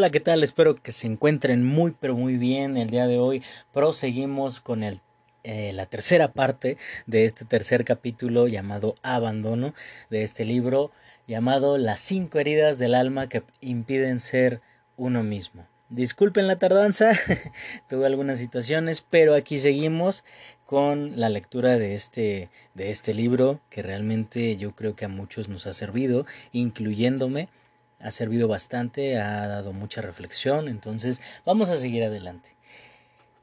Hola, 0.00 0.08
¿qué 0.08 0.20
tal? 0.20 0.42
Espero 0.42 0.76
que 0.76 0.92
se 0.92 1.06
encuentren 1.06 1.62
muy 1.62 1.90
pero 1.90 2.14
muy 2.16 2.38
bien 2.38 2.78
el 2.78 2.88
día 2.88 3.06
de 3.06 3.18
hoy. 3.18 3.42
Proseguimos 3.70 4.58
con 4.58 4.82
el, 4.82 5.02
eh, 5.44 5.74
la 5.74 5.84
tercera 5.84 6.32
parte 6.32 6.78
de 7.04 7.26
este 7.26 7.44
tercer 7.44 7.84
capítulo 7.84 8.48
llamado 8.48 8.94
Abandono 9.02 9.74
de 10.08 10.22
este 10.22 10.46
libro 10.46 10.90
llamado 11.26 11.76
Las 11.76 12.00
cinco 12.00 12.38
heridas 12.38 12.78
del 12.78 12.94
alma 12.94 13.28
que 13.28 13.42
impiden 13.60 14.20
ser 14.20 14.62
uno 14.96 15.22
mismo. 15.22 15.66
Disculpen 15.90 16.46
la 16.46 16.56
tardanza, 16.56 17.12
tuve 17.90 18.06
algunas 18.06 18.38
situaciones, 18.38 19.04
pero 19.10 19.34
aquí 19.34 19.58
seguimos 19.58 20.24
con 20.64 21.20
la 21.20 21.28
lectura 21.28 21.76
de 21.76 21.94
este, 21.94 22.48
de 22.72 22.90
este 22.90 23.12
libro 23.12 23.60
que 23.68 23.82
realmente 23.82 24.56
yo 24.56 24.74
creo 24.74 24.96
que 24.96 25.04
a 25.04 25.08
muchos 25.08 25.50
nos 25.50 25.66
ha 25.66 25.74
servido, 25.74 26.24
incluyéndome 26.52 27.50
ha 28.00 28.10
servido 28.10 28.48
bastante, 28.48 29.18
ha 29.18 29.46
dado 29.46 29.72
mucha 29.72 30.00
reflexión, 30.00 30.68
entonces 30.68 31.20
vamos 31.44 31.70
a 31.70 31.76
seguir 31.76 32.04
adelante. 32.04 32.56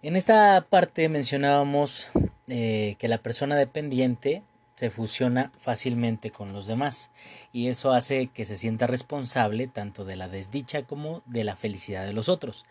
En 0.02 0.16
esta 0.16 0.66
parte 0.70 1.10
mencionábamos 1.10 2.10
eh, 2.48 2.96
que 3.00 3.08
la 3.08 3.18
persona 3.18 3.56
dependiente 3.56 4.44
se 4.76 4.92
fusiona 4.92 5.52
fácilmente 5.58 6.30
con 6.30 6.54
los 6.54 6.68
demás 6.68 7.10
y 7.52 7.68
eso 7.68 7.92
hace 7.92 8.28
que 8.28 8.46
se 8.46 8.58
sienta 8.58 8.86
responsable 8.86 9.68
tanto 9.68 10.06
de 10.06 10.16
la 10.16 10.30
desdicha 10.30 10.84
como 10.84 11.24
de 11.26 11.44
la 11.44 11.56
felicidad 11.56 12.06
de 12.06 12.14
los 12.14 12.30
otros, 12.30 12.64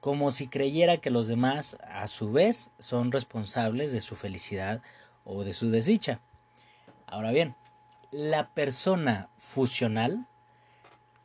como 0.00 0.30
si 0.30 0.46
creyera 0.46 0.98
que 0.98 1.10
los 1.10 1.26
demás 1.26 1.78
a 1.88 2.06
su 2.06 2.32
vez 2.32 2.70
son 2.78 3.12
responsables 3.12 3.92
de 3.92 4.02
su 4.02 4.14
felicidad 4.14 4.82
o 5.24 5.42
de 5.42 5.54
su 5.54 5.70
desdicha. 5.70 6.20
Ahora 7.06 7.30
bien, 7.30 7.54
la 8.10 8.50
persona 8.50 9.30
fusional 9.38 10.26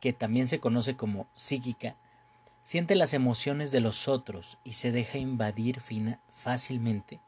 que 0.02 0.12
también 0.12 0.48
se 0.48 0.58
conoce 0.58 0.96
como 0.96 1.28
psíquica, 1.32 1.94
siente 2.64 2.96
las 2.96 3.14
emociones 3.14 3.70
de 3.70 3.78
los 3.78 4.08
otros 4.08 4.58
y 4.64 4.72
se 4.72 4.90
deja 4.90 5.18
invadir 5.18 5.80
fácilmente 6.36 7.20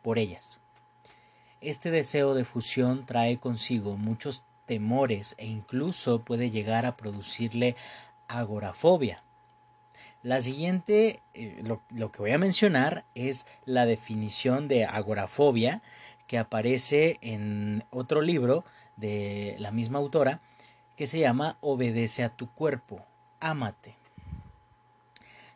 por 0.00 0.20
ellas. 0.20 0.58
Este 1.60 1.90
deseo 1.90 2.34
de 2.34 2.44
fusión 2.44 3.06
trae 3.06 3.38
consigo 3.38 3.96
muchos 3.96 4.44
temores 4.66 5.34
e 5.36 5.46
incluso 5.46 6.22
puede 6.22 6.52
llegar 6.52 6.86
a 6.86 6.96
producirle 6.96 7.74
agorafobia. 8.28 9.24
La 10.22 10.38
siguiente, 10.38 11.22
eh, 11.34 11.60
lo, 11.64 11.82
lo, 11.90 12.12
que 12.12 12.20
voy 12.20 12.30
a 12.30 12.38
mencionar 12.38 13.04
es 13.16 13.46
la 13.64 13.84
definición 13.84 14.68
de 14.68 14.84
agorafobia 14.84 15.82
que 16.28 16.38
aparece 16.38 17.18
en 17.20 17.82
otro 17.90 18.22
libro 18.22 18.64
de 18.96 19.56
la 19.58 19.72
misma 19.72 19.98
autora 19.98 20.40
que 20.96 21.06
se 21.06 21.18
llama 21.18 21.56
Obedece 21.60 22.24
a 22.24 22.28
tu 22.28 22.48
cuerpo, 22.50 23.04
ámate. 23.40 23.96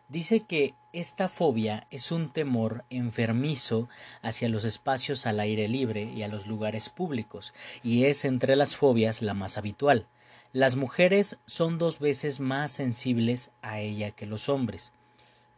Dice 0.08 0.40
que 0.40 0.74
esta 0.94 1.28
fobia 1.28 1.86
es 1.90 2.12
un 2.12 2.30
temor 2.30 2.84
enfermizo 2.88 3.90
hacia 4.22 4.48
los 4.48 4.64
espacios 4.64 5.26
al 5.26 5.38
aire 5.38 5.68
libre 5.68 6.04
y 6.04 6.22
a 6.22 6.28
los 6.28 6.46
lugares 6.46 6.88
públicos, 6.88 7.52
y 7.82 8.04
es 8.06 8.24
entre 8.24 8.56
las 8.56 8.76
fobias 8.76 9.20
la 9.20 9.34
más 9.34 9.58
habitual. 9.58 10.06
Las 10.54 10.76
mujeres 10.76 11.38
son 11.44 11.76
dos 11.76 11.98
veces 11.98 12.40
más 12.40 12.72
sensibles 12.72 13.50
a 13.60 13.80
ella 13.80 14.10
que 14.10 14.24
los 14.24 14.48
hombres. 14.48 14.92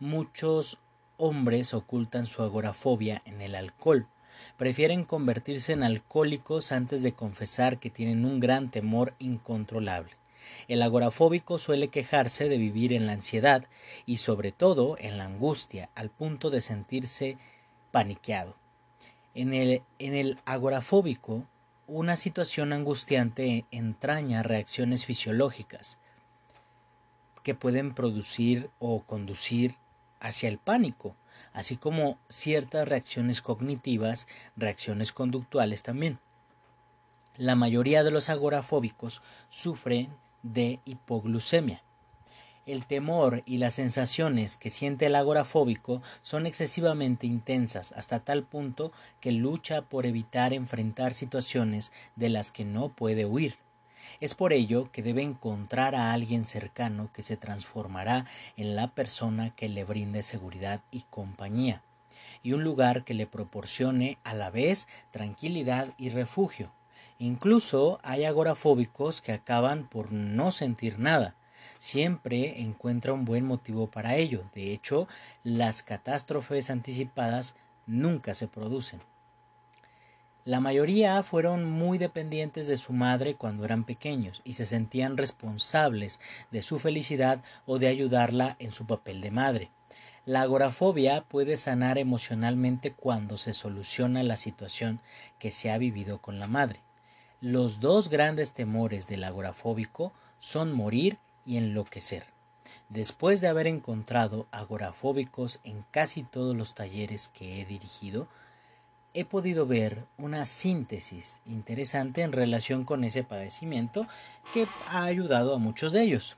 Muchos 0.00 0.78
hombres 1.16 1.74
ocultan 1.74 2.26
su 2.26 2.42
agorafobia 2.42 3.22
en 3.24 3.40
el 3.40 3.54
alcohol, 3.54 4.08
prefieren 4.56 5.04
convertirse 5.04 5.72
en 5.72 5.82
alcohólicos 5.82 6.72
antes 6.72 7.02
de 7.02 7.12
confesar 7.12 7.78
que 7.78 7.90
tienen 7.90 8.24
un 8.24 8.40
gran 8.40 8.70
temor 8.70 9.14
incontrolable. 9.18 10.12
El 10.68 10.82
agorafóbico 10.82 11.58
suele 11.58 11.88
quejarse 11.88 12.48
de 12.48 12.58
vivir 12.58 12.92
en 12.92 13.06
la 13.06 13.12
ansiedad 13.12 13.66
y 14.06 14.18
sobre 14.18 14.52
todo 14.52 14.96
en 14.98 15.18
la 15.18 15.24
angustia, 15.24 15.90
al 15.94 16.10
punto 16.10 16.50
de 16.50 16.60
sentirse 16.60 17.38
paniqueado. 17.90 18.56
En 19.34 19.54
el, 19.54 19.82
en 19.98 20.14
el 20.14 20.38
agorafóbico, 20.44 21.44
una 21.86 22.16
situación 22.16 22.72
angustiante 22.72 23.64
entraña 23.70 24.42
reacciones 24.42 25.04
fisiológicas 25.04 25.98
que 27.42 27.54
pueden 27.54 27.94
producir 27.94 28.70
o 28.78 29.02
conducir 29.02 29.76
hacia 30.20 30.48
el 30.48 30.58
pánico, 30.58 31.16
así 31.52 31.76
como 31.76 32.18
ciertas 32.28 32.88
reacciones 32.88 33.42
cognitivas, 33.42 34.26
reacciones 34.56 35.12
conductuales 35.12 35.82
también. 35.82 36.18
La 37.36 37.56
mayoría 37.56 38.04
de 38.04 38.10
los 38.10 38.28
agorafóbicos 38.28 39.22
sufren 39.48 40.10
de 40.42 40.80
hipoglucemia. 40.84 41.82
El 42.66 42.86
temor 42.86 43.42
y 43.46 43.56
las 43.56 43.74
sensaciones 43.74 44.56
que 44.56 44.70
siente 44.70 45.06
el 45.06 45.14
agorafóbico 45.14 46.02
son 46.22 46.46
excesivamente 46.46 47.26
intensas 47.26 47.92
hasta 47.92 48.20
tal 48.20 48.44
punto 48.44 48.92
que 49.20 49.32
lucha 49.32 49.82
por 49.82 50.06
evitar 50.06 50.52
enfrentar 50.52 51.14
situaciones 51.14 51.90
de 52.16 52.28
las 52.28 52.52
que 52.52 52.64
no 52.64 52.90
puede 52.90 53.24
huir. 53.24 53.56
Es 54.20 54.34
por 54.34 54.52
ello 54.52 54.90
que 54.92 55.02
debe 55.02 55.22
encontrar 55.22 55.94
a 55.94 56.12
alguien 56.12 56.44
cercano 56.44 57.10
que 57.12 57.22
se 57.22 57.36
transformará 57.36 58.26
en 58.56 58.76
la 58.76 58.88
persona 58.88 59.54
que 59.54 59.68
le 59.68 59.84
brinde 59.84 60.22
seguridad 60.22 60.80
y 60.90 61.02
compañía, 61.10 61.82
y 62.42 62.52
un 62.52 62.64
lugar 62.64 63.04
que 63.04 63.14
le 63.14 63.26
proporcione 63.26 64.18
a 64.24 64.34
la 64.34 64.50
vez 64.50 64.88
tranquilidad 65.10 65.88
y 65.98 66.10
refugio. 66.10 66.72
Incluso 67.18 68.00
hay 68.02 68.24
agorafóbicos 68.24 69.20
que 69.20 69.32
acaban 69.32 69.86
por 69.86 70.12
no 70.12 70.50
sentir 70.50 70.98
nada. 70.98 71.34
Siempre 71.78 72.62
encuentra 72.62 73.12
un 73.12 73.24
buen 73.24 73.44
motivo 73.44 73.90
para 73.90 74.16
ello. 74.16 74.44
De 74.54 74.72
hecho, 74.72 75.06
las 75.44 75.82
catástrofes 75.82 76.70
anticipadas 76.70 77.54
nunca 77.86 78.34
se 78.34 78.48
producen. 78.48 79.00
La 80.46 80.60
mayoría 80.60 81.22
fueron 81.22 81.70
muy 81.70 81.98
dependientes 81.98 82.66
de 82.66 82.78
su 82.78 82.94
madre 82.94 83.34
cuando 83.34 83.64
eran 83.64 83.84
pequeños 83.84 84.40
y 84.42 84.54
se 84.54 84.64
sentían 84.64 85.18
responsables 85.18 86.18
de 86.50 86.62
su 86.62 86.78
felicidad 86.78 87.42
o 87.66 87.78
de 87.78 87.88
ayudarla 87.88 88.56
en 88.58 88.72
su 88.72 88.86
papel 88.86 89.20
de 89.20 89.30
madre. 89.30 89.70
La 90.24 90.42
agorafobia 90.42 91.22
puede 91.22 91.56
sanar 91.56 91.98
emocionalmente 91.98 92.92
cuando 92.92 93.36
se 93.36 93.52
soluciona 93.52 94.22
la 94.22 94.38
situación 94.38 95.00
que 95.38 95.50
se 95.50 95.70
ha 95.70 95.78
vivido 95.78 96.22
con 96.22 96.38
la 96.38 96.46
madre. 96.46 96.80
Los 97.42 97.80
dos 97.80 98.08
grandes 98.08 98.52
temores 98.52 99.08
del 99.08 99.24
agorafóbico 99.24 100.12
son 100.38 100.72
morir 100.72 101.18
y 101.44 101.58
enloquecer. 101.58 102.24
Después 102.88 103.40
de 103.40 103.48
haber 103.48 103.66
encontrado 103.66 104.46
agorafóbicos 104.52 105.60
en 105.64 105.84
casi 105.90 106.22
todos 106.22 106.56
los 106.56 106.74
talleres 106.74 107.28
que 107.28 107.60
he 107.60 107.64
dirigido, 107.64 108.28
he 109.14 109.24
podido 109.24 109.66
ver 109.66 110.04
una 110.18 110.44
síntesis 110.44 111.40
interesante 111.44 112.22
en 112.22 112.32
relación 112.32 112.84
con 112.84 113.04
ese 113.04 113.24
padecimiento 113.24 114.06
que 114.54 114.66
ha 114.88 115.04
ayudado 115.04 115.54
a 115.54 115.58
muchos 115.58 115.92
de 115.92 116.02
ellos. 116.02 116.36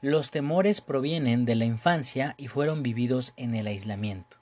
Los 0.00 0.30
temores 0.30 0.80
provienen 0.80 1.44
de 1.44 1.54
la 1.54 1.64
infancia 1.64 2.34
y 2.36 2.48
fueron 2.48 2.82
vividos 2.82 3.32
en 3.36 3.54
el 3.54 3.66
aislamiento. 3.66 4.36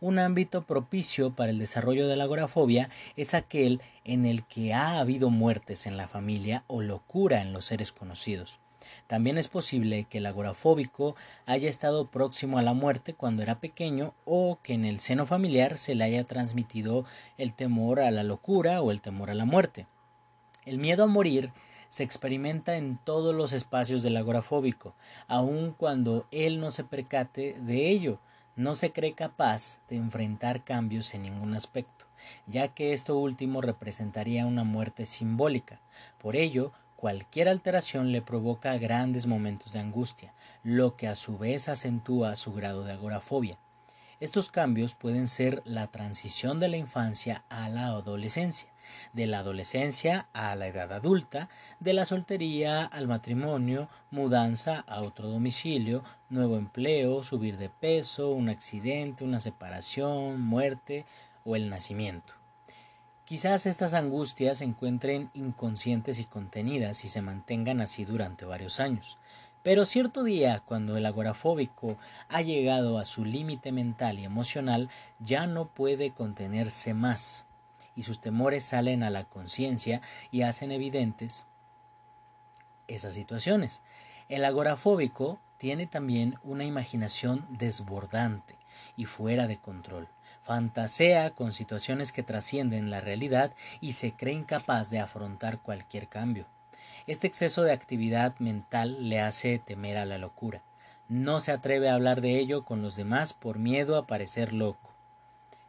Un 0.00 0.18
ámbito 0.18 0.64
propicio 0.64 1.34
para 1.34 1.50
el 1.50 1.58
desarrollo 1.58 2.08
de 2.08 2.16
la 2.16 2.24
agorafobia 2.24 2.90
es 3.16 3.32
aquel 3.32 3.80
en 4.04 4.26
el 4.26 4.44
que 4.44 4.74
ha 4.74 4.98
habido 4.98 5.30
muertes 5.30 5.86
en 5.86 5.96
la 5.96 6.08
familia 6.08 6.64
o 6.66 6.82
locura 6.82 7.40
en 7.40 7.52
los 7.52 7.64
seres 7.66 7.92
conocidos. 7.92 8.58
También 9.06 9.38
es 9.38 9.48
posible 9.48 10.04
que 10.04 10.18
el 10.18 10.26
agorafóbico 10.26 11.16
haya 11.46 11.68
estado 11.68 12.08
próximo 12.08 12.58
a 12.58 12.62
la 12.62 12.72
muerte 12.72 13.14
cuando 13.14 13.42
era 13.42 13.60
pequeño 13.60 14.14
o 14.24 14.58
que 14.62 14.74
en 14.74 14.84
el 14.84 15.00
seno 15.00 15.26
familiar 15.26 15.78
se 15.78 15.94
le 15.94 16.04
haya 16.04 16.24
transmitido 16.24 17.04
el 17.38 17.52
temor 17.52 18.00
a 18.00 18.10
la 18.10 18.22
locura 18.22 18.80
o 18.82 18.90
el 18.90 19.00
temor 19.00 19.30
a 19.30 19.34
la 19.34 19.44
muerte. 19.44 19.86
El 20.64 20.78
miedo 20.78 21.04
a 21.04 21.06
morir 21.06 21.52
se 21.90 22.02
experimenta 22.02 22.76
en 22.76 22.98
todos 22.98 23.34
los 23.34 23.52
espacios 23.52 24.02
del 24.02 24.16
agorafóbico, 24.16 24.94
aun 25.28 25.72
cuando 25.72 26.26
él 26.30 26.58
no 26.58 26.70
se 26.70 26.82
percate 26.82 27.54
de 27.60 27.88
ello, 27.88 28.18
no 28.56 28.74
se 28.74 28.92
cree 28.92 29.12
capaz 29.12 29.78
de 29.88 29.96
enfrentar 29.96 30.64
cambios 30.64 31.14
en 31.14 31.22
ningún 31.22 31.54
aspecto, 31.54 32.06
ya 32.46 32.68
que 32.68 32.92
esto 32.92 33.18
último 33.18 33.60
representaría 33.60 34.46
una 34.46 34.64
muerte 34.64 35.06
simbólica. 35.06 35.80
Por 36.20 36.36
ello, 36.36 36.72
Cualquier 37.04 37.50
alteración 37.50 38.12
le 38.12 38.22
provoca 38.22 38.78
grandes 38.78 39.26
momentos 39.26 39.74
de 39.74 39.78
angustia, 39.78 40.32
lo 40.62 40.96
que 40.96 41.06
a 41.06 41.14
su 41.14 41.36
vez 41.36 41.68
acentúa 41.68 42.34
su 42.34 42.54
grado 42.54 42.82
de 42.82 42.92
agorafobia. 42.92 43.58
Estos 44.20 44.50
cambios 44.50 44.94
pueden 44.94 45.28
ser 45.28 45.60
la 45.66 45.88
transición 45.88 46.60
de 46.60 46.68
la 46.68 46.78
infancia 46.78 47.44
a 47.50 47.68
la 47.68 47.88
adolescencia, 47.88 48.70
de 49.12 49.26
la 49.26 49.40
adolescencia 49.40 50.28
a 50.32 50.56
la 50.56 50.66
edad 50.66 50.94
adulta, 50.94 51.50
de 51.78 51.92
la 51.92 52.06
soltería 52.06 52.86
al 52.86 53.06
matrimonio, 53.06 53.90
mudanza 54.10 54.80
a 54.88 55.02
otro 55.02 55.28
domicilio, 55.28 56.02
nuevo 56.30 56.56
empleo, 56.56 57.22
subir 57.22 57.58
de 57.58 57.68
peso, 57.68 58.30
un 58.30 58.48
accidente, 58.48 59.24
una 59.24 59.40
separación, 59.40 60.40
muerte 60.40 61.04
o 61.44 61.54
el 61.54 61.68
nacimiento. 61.68 62.43
Quizás 63.24 63.64
estas 63.64 63.94
angustias 63.94 64.58
se 64.58 64.66
encuentren 64.66 65.30
inconscientes 65.32 66.18
y 66.18 66.26
contenidas 66.26 67.06
y 67.06 67.08
se 67.08 67.22
mantengan 67.22 67.80
así 67.80 68.04
durante 68.04 68.44
varios 68.44 68.80
años. 68.80 69.16
Pero 69.62 69.86
cierto 69.86 70.24
día, 70.24 70.60
cuando 70.66 70.98
el 70.98 71.06
agorafóbico 71.06 71.96
ha 72.28 72.42
llegado 72.42 72.98
a 72.98 73.06
su 73.06 73.24
límite 73.24 73.72
mental 73.72 74.18
y 74.18 74.24
emocional, 74.24 74.90
ya 75.20 75.46
no 75.46 75.68
puede 75.68 76.10
contenerse 76.10 76.92
más, 76.92 77.46
y 77.96 78.02
sus 78.02 78.20
temores 78.20 78.62
salen 78.62 79.02
a 79.02 79.08
la 79.08 79.24
conciencia 79.24 80.02
y 80.30 80.42
hacen 80.42 80.70
evidentes 80.70 81.46
esas 82.88 83.14
situaciones. 83.14 83.80
El 84.28 84.44
agorafóbico 84.44 85.40
tiene 85.56 85.86
también 85.86 86.38
una 86.42 86.64
imaginación 86.64 87.46
desbordante 87.48 88.56
y 88.96 89.04
fuera 89.06 89.46
de 89.46 89.58
control. 89.58 90.08
Fantasea 90.42 91.30
con 91.30 91.54
situaciones 91.54 92.12
que 92.12 92.22
trascienden 92.22 92.90
la 92.90 93.00
realidad 93.00 93.54
y 93.80 93.92
se 93.92 94.12
cree 94.12 94.34
incapaz 94.34 94.90
de 94.90 95.00
afrontar 95.00 95.58
cualquier 95.58 96.06
cambio. 96.08 96.46
Este 97.06 97.26
exceso 97.26 97.62
de 97.62 97.72
actividad 97.72 98.38
mental 98.38 99.08
le 99.08 99.20
hace 99.20 99.58
temer 99.58 99.96
a 99.96 100.04
la 100.04 100.18
locura. 100.18 100.62
No 101.08 101.40
se 101.40 101.52
atreve 101.52 101.88
a 101.88 101.94
hablar 101.94 102.20
de 102.20 102.38
ello 102.38 102.64
con 102.64 102.82
los 102.82 102.96
demás 102.96 103.32
por 103.32 103.58
miedo 103.58 103.96
a 103.96 104.06
parecer 104.06 104.52
loco. 104.52 104.90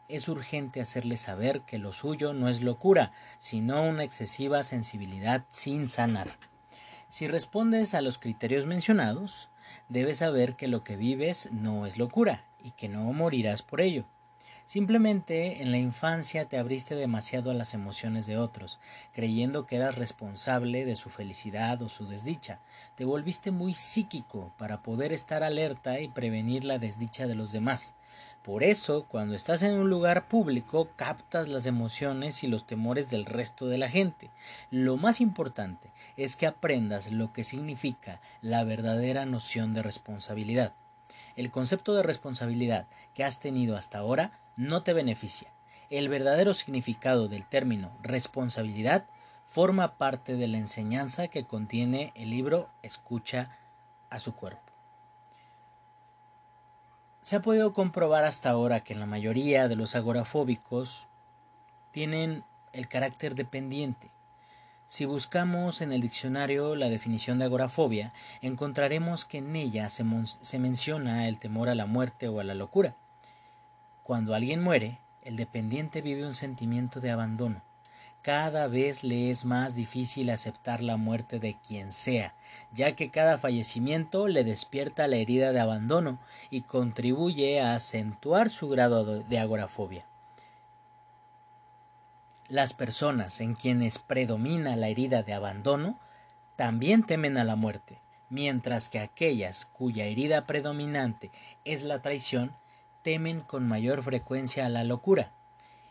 Es 0.08 0.28
urgente 0.28 0.82
hacerle 0.82 1.18
saber 1.18 1.62
que 1.62 1.78
lo 1.78 1.92
suyo 1.92 2.34
no 2.34 2.48
es 2.48 2.62
locura, 2.62 3.12
sino 3.40 3.82
una 3.82 4.04
excesiva 4.04 4.64
sensibilidad 4.64 5.46
sin 5.52 5.90
sanar. 5.90 6.28
Si 7.10 7.28
respondes 7.28 7.94
a 7.94 8.02
los 8.02 8.18
criterios 8.18 8.66
mencionados, 8.66 9.50
debes 9.90 10.18
saber 10.18 10.56
que 10.56 10.68
lo 10.68 10.84
que 10.84 10.96
vives 10.96 11.50
no 11.52 11.86
es 11.86 11.98
locura 11.98 12.44
y 12.66 12.72
que 12.72 12.90
no 12.90 13.14
morirás 13.14 13.62
por 13.62 13.80
ello. 13.80 14.06
Simplemente 14.66 15.62
en 15.62 15.70
la 15.70 15.78
infancia 15.78 16.46
te 16.46 16.58
abriste 16.58 16.96
demasiado 16.96 17.52
a 17.52 17.54
las 17.54 17.76
emociones 17.76 18.26
de 18.26 18.40
otros, 18.40 18.80
creyendo 19.14 19.68
que 19.68 19.76
eras 19.76 19.94
responsable 19.94 20.86
de 20.86 20.96
su 20.96 21.12
felicidad 21.12 21.84
o 21.84 21.90
su 21.90 22.08
desdicha. 22.08 22.60
Te 22.96 23.06
volviste 23.06 23.52
muy 23.52 23.76
psíquico 23.76 24.52
para 24.58 24.82
poder 24.82 25.14
estar 25.14 25.44
alerta 25.44 26.00
y 26.00 26.08
prevenir 26.08 26.66
la 26.66 26.80
desdicha 26.80 27.28
de 27.28 27.36
los 27.36 27.52
demás. 27.52 27.94
Por 28.42 28.64
eso, 28.64 29.06
cuando 29.08 29.36
estás 29.36 29.62
en 29.62 29.76
un 29.76 29.90
lugar 29.90 30.28
público, 30.28 30.90
captas 30.96 31.48
las 31.48 31.68
emociones 31.68 32.44
y 32.44 32.48
los 32.48 32.66
temores 32.66 33.12
del 33.12 33.26
resto 33.26 33.68
de 33.68 33.78
la 33.78 33.90
gente. 33.90 34.32
Lo 34.72 34.98
más 34.98 35.22
importante 35.22 35.92
es 36.18 36.36
que 36.36 36.48
aprendas 36.48 37.12
lo 37.12 37.34
que 37.34 37.44
significa 37.44 38.20
la 38.42 38.64
verdadera 38.64 39.28
noción 39.28 39.76
de 39.76 39.84
responsabilidad. 39.84 40.74
El 41.36 41.52
concepto 41.52 41.94
de 41.94 42.04
responsabilidad 42.04 42.88
que 43.14 43.24
has 43.24 43.40
tenido 43.40 43.76
hasta 43.76 43.98
ahora 43.98 44.40
no 44.56 44.84
te 44.84 44.94
beneficia. 44.94 45.52
El 45.90 46.10
verdadero 46.10 46.54
significado 46.54 47.28
del 47.28 47.46
término 47.46 47.92
responsabilidad 48.02 49.06
forma 49.46 49.98
parte 49.98 50.36
de 50.36 50.48
la 50.48 50.58
enseñanza 50.58 51.28
que 51.28 51.46
contiene 51.46 52.12
el 52.16 52.30
libro 52.30 52.70
Escucha 52.82 53.58
a 54.10 54.20
su 54.20 54.34
cuerpo. 54.34 54.62
Se 57.22 57.36
ha 57.36 57.42
podido 57.42 57.74
comprobar 57.74 58.24
hasta 58.24 58.50
ahora 58.50 58.80
que 58.80 58.96
la 58.96 59.06
mayoría 59.06 59.68
de 59.68 59.76
los 59.76 59.96
agorafóbicos 59.96 61.08
tienen 61.92 62.44
el 62.72 62.88
carácter 62.88 63.36
dependiente. 63.36 64.12
Si 64.88 65.06
buscamos 65.06 65.82
en 65.82 65.92
el 65.92 66.02
diccionario 66.02 66.76
la 66.76 66.90
definición 66.90 67.40
de 67.40 67.46
agorafobia, 67.46 68.14
encontraremos 68.42 69.26
que 69.26 69.40
en 69.40 69.56
ella 69.56 69.90
se, 69.90 70.06
se, 70.42 70.60
menciona 70.60 71.28
el 71.28 71.40
temor 71.40 71.70
a 71.70 71.76
la 71.76 71.86
muerte 71.86 72.28
o 72.28 72.40
a 72.40 72.44
la 72.44 72.54
locura. 72.54 72.96
Cuando 74.04 74.36
alguien 74.36 74.62
muere, 74.62 75.00
el 75.24 75.36
dependiente 75.36 76.02
vive 76.02 76.26
un 76.26 76.36
sentimiento 76.36 77.00
de 77.00 77.12
abandono, 77.12 77.64
cada 78.26 78.68
vez 78.68 79.04
le 79.04 79.30
es 79.30 79.46
más 79.46 79.76
difícil 79.76 80.32
aceptar 80.32 80.82
la 80.82 80.98
muerte 80.98 81.38
de 81.38 81.58
quien 81.64 81.92
sea, 81.92 82.34
ya 82.72 82.96
que 82.96 83.12
cada 83.12 83.38
fallecimiento 83.38 84.28
le 84.28 84.44
despierta 84.44 85.08
la 85.08 85.18
herida 85.18 85.52
de 85.52 85.60
abandono 85.60 86.18
y 86.50 86.62
contribuye 86.62 87.62
a 87.62 87.76
acentuar 87.76 88.50
su 88.50 88.68
grado 88.68 89.20
de 89.22 89.38
agorafobia. 89.38 90.08
Las 92.48 92.74
personas 92.74 93.42
en 93.42 93.56
quienes 93.56 93.98
predomina 93.98 94.76
la 94.76 94.88
herida 94.88 95.24
de 95.24 95.34
abandono 95.34 96.00
también 96.56 97.04
temen 97.04 97.40
a 97.40 97.44
la 97.44 97.56
muerte, 97.56 97.98
mientras 98.30 98.88
que 98.88 99.00
aquellas 99.00 99.66
cuya 99.66 100.06
herida 100.06 100.46
predominante 100.46 101.32
es 101.64 101.84
la 101.84 102.04
traición 102.04 102.56
temen 103.02 103.42
con 103.42 103.68
mayor 103.68 104.04
frecuencia 104.04 104.68
a 104.68 104.70
la 104.70 104.84
locura. 104.84 105.32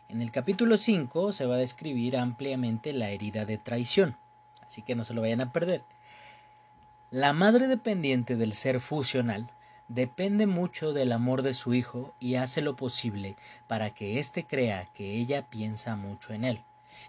En 0.08 0.22
el 0.22 0.30
capítulo 0.30 0.76
5 0.76 1.32
se 1.32 1.44
va 1.44 1.56
a 1.56 1.58
describir 1.58 2.16
ampliamente 2.16 2.92
la 2.92 3.10
herida 3.10 3.44
de 3.44 3.58
traición, 3.58 4.16
así 4.64 4.82
que 4.82 4.94
no 4.94 5.04
se 5.04 5.12
lo 5.12 5.22
vayan 5.22 5.40
a 5.40 5.52
perder. 5.52 5.82
La 7.10 7.32
madre 7.32 7.66
dependiente 7.66 8.36
del 8.36 8.54
ser 8.54 8.80
fusional 8.80 9.50
depende 9.88 10.46
mucho 10.46 10.92
del 10.92 11.12
amor 11.12 11.42
de 11.42 11.54
su 11.54 11.74
hijo 11.74 12.14
y 12.20 12.36
hace 12.36 12.60
lo 12.62 12.76
posible 12.76 13.36
para 13.66 13.90
que 13.90 14.18
éste 14.18 14.46
crea 14.46 14.86
que 14.94 15.12
ella 15.12 15.48
piensa 15.48 15.96
mucho 15.96 16.32
en 16.32 16.44
él. 16.44 16.62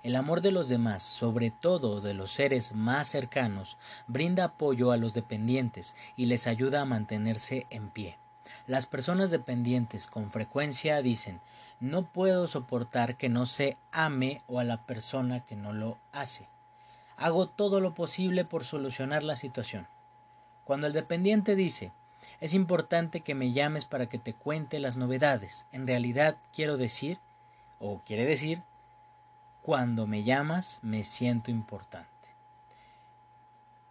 El 0.03 0.15
amor 0.15 0.41
de 0.41 0.51
los 0.51 0.69
demás, 0.69 1.03
sobre 1.03 1.51
todo 1.51 2.01
de 2.01 2.13
los 2.13 2.31
seres 2.31 2.73
más 2.73 3.07
cercanos, 3.07 3.77
brinda 4.07 4.43
apoyo 4.45 4.91
a 4.91 4.97
los 4.97 5.13
dependientes 5.13 5.95
y 6.15 6.25
les 6.25 6.47
ayuda 6.47 6.81
a 6.81 6.85
mantenerse 6.85 7.65
en 7.69 7.89
pie. 7.89 8.17
Las 8.67 8.85
personas 8.85 9.31
dependientes 9.31 10.07
con 10.07 10.31
frecuencia 10.31 11.01
dicen 11.01 11.41
no 11.79 12.11
puedo 12.11 12.47
soportar 12.47 13.17
que 13.17 13.29
no 13.29 13.45
se 13.45 13.77
ame 13.91 14.41
o 14.47 14.59
a 14.59 14.63
la 14.63 14.85
persona 14.85 15.43
que 15.43 15.55
no 15.55 15.73
lo 15.73 15.97
hace. 16.13 16.47
Hago 17.17 17.47
todo 17.47 17.79
lo 17.79 17.93
posible 17.93 18.45
por 18.45 18.63
solucionar 18.63 19.23
la 19.23 19.35
situación. 19.35 19.87
Cuando 20.63 20.87
el 20.87 20.93
dependiente 20.93 21.55
dice 21.55 21.91
es 22.39 22.53
importante 22.53 23.21
que 23.21 23.35
me 23.35 23.51
llames 23.51 23.85
para 23.85 24.07
que 24.07 24.17
te 24.17 24.33
cuente 24.33 24.79
las 24.79 24.97
novedades, 24.97 25.65
en 25.71 25.87
realidad 25.87 26.37
quiero 26.53 26.77
decir, 26.77 27.19
o 27.79 28.01
quiere 28.05 28.25
decir, 28.25 28.63
cuando 29.61 30.07
me 30.07 30.23
llamas 30.23 30.79
me 30.81 31.03
siento 31.03 31.51
importante 31.51 32.15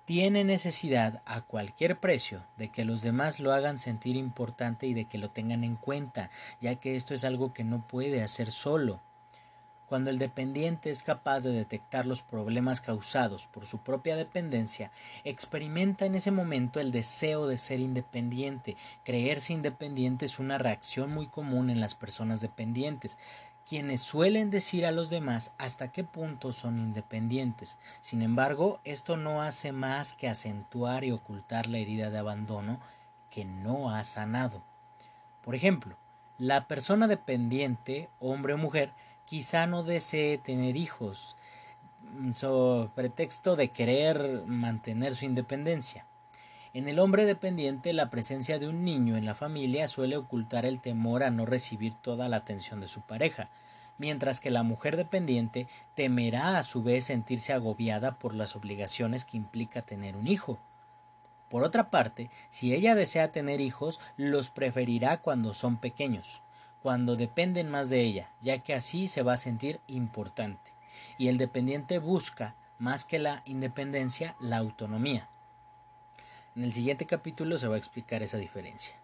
tiene 0.04 0.44
necesidad 0.44 1.22
a 1.24 1.40
cualquier 1.40 1.98
precio 1.98 2.44
de 2.56 2.68
que 2.68 2.84
los 2.84 3.00
demás 3.02 3.40
lo 3.40 3.52
hagan 3.52 3.78
sentir 3.78 4.16
importante 4.16 4.86
y 4.86 4.94
de 4.94 5.06
que 5.06 5.18
lo 5.18 5.30
tengan 5.30 5.64
en 5.64 5.76
cuenta, 5.76 6.30
ya 6.60 6.74
que 6.74 6.96
esto 6.96 7.14
es 7.14 7.24
algo 7.24 7.54
que 7.54 7.64
no 7.64 7.86
puede 7.86 8.22
hacer 8.22 8.50
solo. 8.50 9.00
Cuando 9.94 10.10
el 10.10 10.18
dependiente 10.18 10.90
es 10.90 11.04
capaz 11.04 11.44
de 11.44 11.52
detectar 11.52 12.04
los 12.04 12.20
problemas 12.20 12.80
causados 12.80 13.46
por 13.46 13.64
su 13.64 13.78
propia 13.78 14.16
dependencia, 14.16 14.90
experimenta 15.22 16.04
en 16.04 16.16
ese 16.16 16.32
momento 16.32 16.80
el 16.80 16.90
deseo 16.90 17.46
de 17.46 17.56
ser 17.56 17.78
independiente. 17.78 18.76
Creerse 19.04 19.52
independiente 19.52 20.24
es 20.24 20.40
una 20.40 20.58
reacción 20.58 21.12
muy 21.12 21.28
común 21.28 21.70
en 21.70 21.78
las 21.78 21.94
personas 21.94 22.40
dependientes 22.40 23.18
quienes 23.68 24.00
suelen 24.00 24.50
decir 24.50 24.84
a 24.84 24.90
los 24.90 25.10
demás 25.10 25.52
hasta 25.58 25.92
qué 25.92 26.02
punto 26.02 26.50
son 26.50 26.80
independientes. 26.80 27.78
Sin 28.00 28.22
embargo, 28.22 28.80
esto 28.82 29.16
no 29.16 29.42
hace 29.42 29.70
más 29.70 30.14
que 30.14 30.28
acentuar 30.28 31.04
y 31.04 31.12
ocultar 31.12 31.68
la 31.68 31.78
herida 31.78 32.10
de 32.10 32.18
abandono 32.18 32.80
que 33.30 33.44
no 33.44 33.94
ha 33.94 34.02
sanado. 34.02 34.64
Por 35.44 35.54
ejemplo, 35.54 35.96
la 36.36 36.66
persona 36.66 37.06
dependiente, 37.06 38.08
hombre 38.18 38.54
o 38.54 38.58
mujer, 38.58 38.90
quizá 39.24 39.66
no 39.66 39.82
desee 39.82 40.38
tener 40.38 40.76
hijos, 40.76 41.36
mm, 42.02 42.32
sobre 42.32 42.88
pretexto 42.90 43.56
de 43.56 43.68
querer 43.68 44.42
mantener 44.46 45.14
su 45.14 45.24
independencia. 45.24 46.06
En 46.72 46.88
el 46.88 46.98
hombre 46.98 47.24
dependiente, 47.24 47.92
la 47.92 48.10
presencia 48.10 48.58
de 48.58 48.68
un 48.68 48.84
niño 48.84 49.16
en 49.16 49.24
la 49.24 49.36
familia 49.36 49.86
suele 49.86 50.16
ocultar 50.16 50.66
el 50.66 50.80
temor 50.80 51.22
a 51.22 51.30
no 51.30 51.46
recibir 51.46 51.94
toda 51.94 52.28
la 52.28 52.38
atención 52.38 52.80
de 52.80 52.88
su 52.88 53.00
pareja, 53.00 53.48
mientras 53.96 54.40
que 54.40 54.50
la 54.50 54.64
mujer 54.64 54.96
dependiente 54.96 55.68
temerá 55.94 56.58
a 56.58 56.64
su 56.64 56.82
vez 56.82 57.04
sentirse 57.04 57.52
agobiada 57.52 58.18
por 58.18 58.34
las 58.34 58.56
obligaciones 58.56 59.24
que 59.24 59.36
implica 59.36 59.82
tener 59.82 60.16
un 60.16 60.26
hijo. 60.26 60.58
Por 61.48 61.62
otra 61.62 61.90
parte, 61.90 62.30
si 62.50 62.74
ella 62.74 62.96
desea 62.96 63.30
tener 63.30 63.60
hijos, 63.60 64.00
los 64.16 64.50
preferirá 64.50 65.18
cuando 65.18 65.54
son 65.54 65.76
pequeños, 65.76 66.42
cuando 66.84 67.16
dependen 67.16 67.70
más 67.70 67.88
de 67.88 68.02
ella, 68.02 68.30
ya 68.42 68.58
que 68.58 68.74
así 68.74 69.08
se 69.08 69.22
va 69.22 69.32
a 69.32 69.38
sentir 69.38 69.80
importante. 69.86 70.70
Y 71.16 71.28
el 71.28 71.38
dependiente 71.38 71.98
busca, 71.98 72.56
más 72.78 73.06
que 73.06 73.18
la 73.18 73.40
independencia, 73.46 74.36
la 74.38 74.58
autonomía. 74.58 75.30
En 76.54 76.62
el 76.62 76.74
siguiente 76.74 77.06
capítulo 77.06 77.56
se 77.56 77.68
va 77.68 77.76
a 77.76 77.78
explicar 77.78 78.22
esa 78.22 78.36
diferencia. 78.36 78.96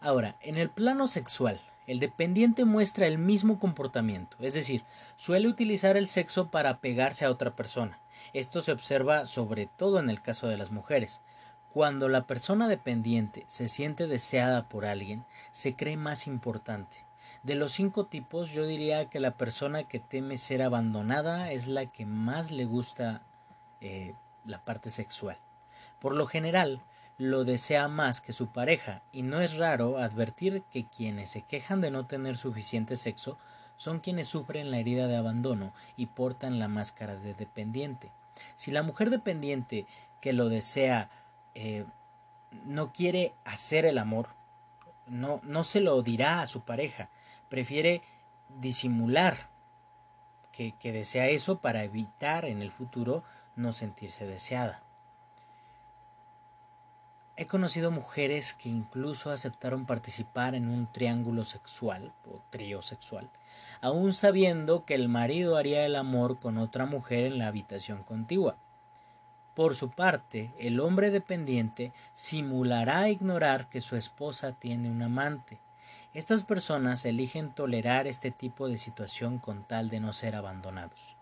Ahora, 0.00 0.36
en 0.40 0.56
el 0.56 0.70
plano 0.70 1.08
sexual, 1.08 1.60
el 1.86 2.00
dependiente 2.00 2.64
muestra 2.64 3.06
el 3.06 3.18
mismo 3.18 3.58
comportamiento, 3.58 4.38
es 4.40 4.54
decir, 4.54 4.82
suele 5.18 5.46
utilizar 5.46 5.98
el 5.98 6.06
sexo 6.06 6.50
para 6.50 6.80
pegarse 6.80 7.26
a 7.26 7.30
otra 7.30 7.54
persona. 7.54 8.00
Esto 8.32 8.62
se 8.62 8.72
observa 8.72 9.26
sobre 9.26 9.66
todo 9.66 9.98
en 9.98 10.08
el 10.08 10.22
caso 10.22 10.48
de 10.48 10.56
las 10.56 10.70
mujeres. 10.70 11.20
Cuando 11.72 12.08
la 12.08 12.26
persona 12.26 12.66
dependiente 12.66 13.44
se 13.48 13.68
siente 13.68 14.06
deseada 14.06 14.68
por 14.68 14.86
alguien, 14.86 15.24
se 15.52 15.76
cree 15.76 15.96
más 15.96 16.26
importante. 16.26 17.04
De 17.42 17.54
los 17.54 17.72
cinco 17.72 18.06
tipos, 18.06 18.50
yo 18.50 18.66
diría 18.66 19.10
que 19.10 19.20
la 19.20 19.32
persona 19.32 19.84
que 19.84 20.00
teme 20.00 20.38
ser 20.38 20.62
abandonada 20.62 21.52
es 21.52 21.66
la 21.68 21.86
que 21.86 22.06
más 22.06 22.50
le 22.50 22.64
gusta 22.64 23.22
eh, 23.80 24.14
la 24.44 24.64
parte 24.64 24.90
sexual. 24.90 25.38
Por 26.00 26.14
lo 26.14 26.26
general, 26.26 26.82
lo 27.18 27.44
desea 27.44 27.88
más 27.88 28.20
que 28.20 28.32
su 28.32 28.46
pareja, 28.48 29.02
y 29.12 29.22
no 29.22 29.40
es 29.40 29.56
raro 29.58 29.98
advertir 29.98 30.62
que 30.70 30.86
quienes 30.86 31.30
se 31.30 31.42
quejan 31.42 31.80
de 31.80 31.90
no 31.90 32.06
tener 32.06 32.36
suficiente 32.36 32.96
sexo 32.96 33.38
son 33.76 34.00
quienes 34.00 34.26
sufren 34.26 34.70
la 34.70 34.78
herida 34.78 35.06
de 35.06 35.16
abandono 35.16 35.72
y 35.96 36.06
portan 36.06 36.58
la 36.58 36.68
máscara 36.68 37.16
de 37.16 37.34
dependiente. 37.34 38.10
Si 38.56 38.70
la 38.70 38.82
mujer 38.82 39.10
dependiente 39.10 39.86
que 40.20 40.32
lo 40.32 40.48
desea 40.48 41.10
eh, 41.60 41.84
no 42.66 42.92
quiere 42.92 43.34
hacer 43.44 43.84
el 43.84 43.98
amor, 43.98 44.28
no, 45.08 45.40
no 45.42 45.64
se 45.64 45.80
lo 45.80 46.00
dirá 46.02 46.40
a 46.40 46.46
su 46.46 46.60
pareja, 46.60 47.08
prefiere 47.48 48.02
disimular 48.60 49.48
que, 50.52 50.76
que 50.78 50.92
desea 50.92 51.26
eso 51.26 51.58
para 51.58 51.82
evitar 51.82 52.44
en 52.44 52.62
el 52.62 52.70
futuro 52.70 53.24
no 53.56 53.72
sentirse 53.72 54.24
deseada. 54.24 54.84
He 57.36 57.46
conocido 57.46 57.90
mujeres 57.90 58.54
que 58.54 58.68
incluso 58.68 59.32
aceptaron 59.32 59.84
participar 59.84 60.54
en 60.54 60.68
un 60.68 60.86
triángulo 60.92 61.44
sexual 61.44 62.12
o 62.24 62.40
trío 62.50 62.82
sexual, 62.82 63.30
aun 63.80 64.12
sabiendo 64.12 64.84
que 64.84 64.94
el 64.94 65.08
marido 65.08 65.56
haría 65.56 65.84
el 65.84 65.96
amor 65.96 66.38
con 66.38 66.56
otra 66.56 66.86
mujer 66.86 67.26
en 67.26 67.38
la 67.38 67.48
habitación 67.48 68.04
contigua. 68.04 68.58
Por 69.58 69.74
su 69.74 69.90
parte, 69.90 70.52
el 70.60 70.78
hombre 70.78 71.10
dependiente 71.10 71.92
simulará 72.14 73.08
ignorar 73.08 73.68
que 73.68 73.80
su 73.80 73.96
esposa 73.96 74.52
tiene 74.52 74.88
un 74.88 75.02
amante. 75.02 75.58
Estas 76.14 76.44
personas 76.44 77.04
eligen 77.04 77.50
tolerar 77.52 78.06
este 78.06 78.30
tipo 78.30 78.68
de 78.68 78.78
situación 78.78 79.40
con 79.40 79.64
tal 79.64 79.90
de 79.90 79.98
no 79.98 80.12
ser 80.12 80.36
abandonados. 80.36 81.16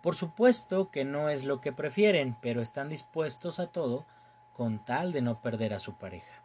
Por 0.00 0.16
supuesto 0.16 0.90
que 0.90 1.04
no 1.04 1.28
es 1.28 1.44
lo 1.44 1.60
que 1.60 1.74
prefieren, 1.74 2.38
pero 2.40 2.62
están 2.62 2.88
dispuestos 2.88 3.60
a 3.60 3.66
todo 3.66 4.06
con 4.54 4.78
tal 4.78 5.12
de 5.12 5.20
no 5.20 5.42
perder 5.42 5.74
a 5.74 5.78
su 5.78 5.92
pareja. 5.92 6.42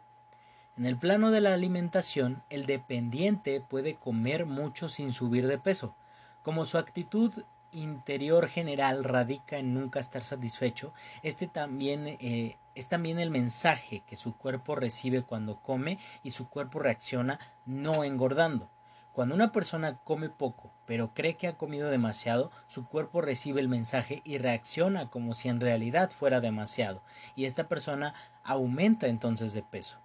En 0.76 0.84
el 0.84 0.98
plano 0.98 1.30
de 1.30 1.40
la 1.40 1.54
alimentación, 1.54 2.42
el 2.50 2.66
dependiente 2.66 3.62
puede 3.66 3.94
comer 3.94 4.44
mucho 4.44 4.90
sin 4.90 5.14
subir 5.14 5.46
de 5.46 5.56
peso. 5.56 5.94
Como 6.42 6.66
su 6.66 6.76
actitud 6.76 7.32
interior 7.72 8.48
general 8.48 9.04
radica 9.04 9.58
en 9.58 9.74
nunca 9.74 10.00
estar 10.00 10.22
satisfecho, 10.22 10.92
este 11.22 11.46
también 11.46 12.06
eh, 12.06 12.56
es 12.74 12.86
también 12.86 13.18
el 13.18 13.30
mensaje 13.30 14.02
que 14.06 14.16
su 14.16 14.36
cuerpo 14.36 14.74
recibe 14.74 15.22
cuando 15.22 15.60
come 15.60 15.98
y 16.22 16.30
su 16.30 16.48
cuerpo 16.48 16.78
reacciona 16.78 17.38
no 17.66 18.04
engordando. 18.04 18.70
Cuando 19.12 19.34
una 19.34 19.50
persona 19.50 19.98
come 20.04 20.28
poco, 20.28 20.72
pero 20.86 21.12
cree 21.12 21.34
que 21.36 21.48
ha 21.48 21.58
comido 21.58 21.90
demasiado, 21.90 22.50
su 22.68 22.86
cuerpo 22.86 23.20
recibe 23.20 23.60
el 23.60 23.68
mensaje 23.68 24.22
y 24.24 24.38
reacciona 24.38 25.10
como 25.10 25.34
si 25.34 25.48
en 25.48 25.60
realidad 25.60 26.10
fuera 26.12 26.40
demasiado, 26.40 27.02
y 27.34 27.44
esta 27.44 27.68
persona 27.68 28.14
aumenta 28.44 29.08
entonces 29.08 29.52
de 29.52 29.62
peso. 29.62 29.98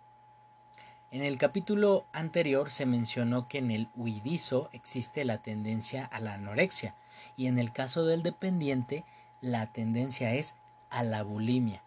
En 1.11 1.21
el 1.21 1.37
capítulo 1.37 2.07
anterior 2.11 2.69
se 2.71 2.85
mencionó 2.85 3.47
que 3.47 3.59
en 3.59 3.71
el 3.71 3.87
huidizo 3.95 4.69
existe 4.73 5.23
la 5.23 5.37
tendencia 5.37 6.03
a 6.03 6.19
la 6.19 6.33
anorexia, 6.33 6.95
y 7.35 7.47
en 7.47 7.59
el 7.59 7.71
caso 7.71 8.05
del 8.05 8.23
dependiente, 8.23 9.05
la 9.41 9.71
tendencia 9.71 10.33
es 10.33 10.55
a 10.89 11.03
la 11.03 11.23
bulimia. 11.23 11.81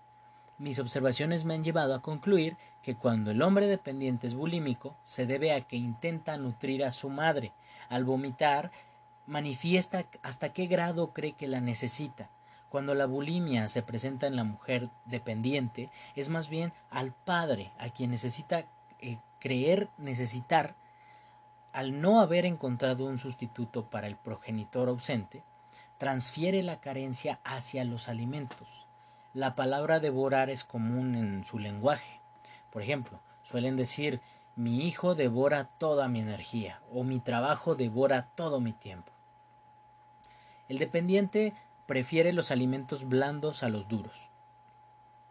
Mis 0.58 0.78
observaciones 0.80 1.44
me 1.44 1.54
han 1.54 1.62
llevado 1.62 1.94
a 1.94 2.02
concluir 2.02 2.56
que 2.82 2.97
cuando 2.97 3.30
el 3.30 3.42
hombre 3.42 3.66
dependiente 3.66 4.26
es 4.26 4.35
bulímico 4.35 4.97
se 5.04 5.25
debe 5.25 5.52
a 5.52 5.61
que 5.61 5.76
intenta 5.76 6.37
nutrir 6.37 6.85
a 6.85 6.90
su 6.90 7.11
madre. 7.11 7.52
Al 7.88 8.04
vomitar, 8.04 8.73
manifiesta 9.26 10.06
hasta 10.23 10.52
qué 10.52 10.66
grado 10.66 11.12
cree 11.12 11.32
que 11.32 11.47
la 11.47 11.61
necesita. 11.61 12.28
Cuando 12.68 12.94
la 12.94 13.06
bulimia 13.06 13.68
se 13.68 13.82
presenta 13.82 14.26
en 14.26 14.37
la 14.37 14.44
mujer 14.44 14.90
dependiente, 15.04 15.90
es 16.16 16.28
más 16.28 16.49
bien 16.49 16.73
al 16.90 17.12
padre 17.12 17.70
a 17.78 17.88
quien 17.90 18.11
necesita 18.11 18.66
eh, 19.00 19.18
creer 19.38 19.88
necesitar, 19.97 20.75
al 21.72 22.00
no 22.00 22.20
haber 22.20 22.46
encontrado 22.46 23.04
un 23.04 23.18
sustituto 23.18 23.88
para 23.90 24.06
el 24.06 24.16
progenitor 24.16 24.88
ausente, 24.88 25.42
transfiere 25.98 26.62
la 26.62 26.80
carencia 26.80 27.40
hacia 27.44 27.84
los 27.84 28.08
alimentos. 28.08 28.68
La 29.34 29.54
palabra 29.54 30.00
devorar 30.00 30.50
es 30.50 30.64
común 30.64 31.14
en 31.14 31.44
su 31.44 31.58
lenguaje. 31.58 32.20
Por 32.70 32.82
ejemplo, 32.82 33.20
suelen 33.42 33.76
decir 33.76 34.20
mi 34.56 34.87
hijo 34.87 35.14
devora 35.14 35.68
toda 35.68 36.08
mi 36.08 36.20
energía 36.20 36.80
o 36.92 37.04
mi 37.04 37.20
trabajo 37.20 37.75
devora 37.75 38.28
todo 38.34 38.60
mi 38.60 38.72
tiempo. 38.72 39.12
El 40.68 40.78
dependiente 40.78 41.54
prefiere 41.87 42.32
los 42.32 42.50
alimentos 42.50 43.08
blandos 43.08 43.62
a 43.62 43.68
los 43.68 43.88
duros. 43.88 44.28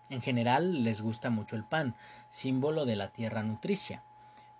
En 0.09 0.21
general 0.21 0.83
les 0.83 1.01
gusta 1.01 1.29
mucho 1.29 1.55
el 1.55 1.63
pan, 1.63 1.95
símbolo 2.29 2.85
de 2.85 2.95
la 2.95 3.09
tierra 3.09 3.43
nutricia. 3.43 4.03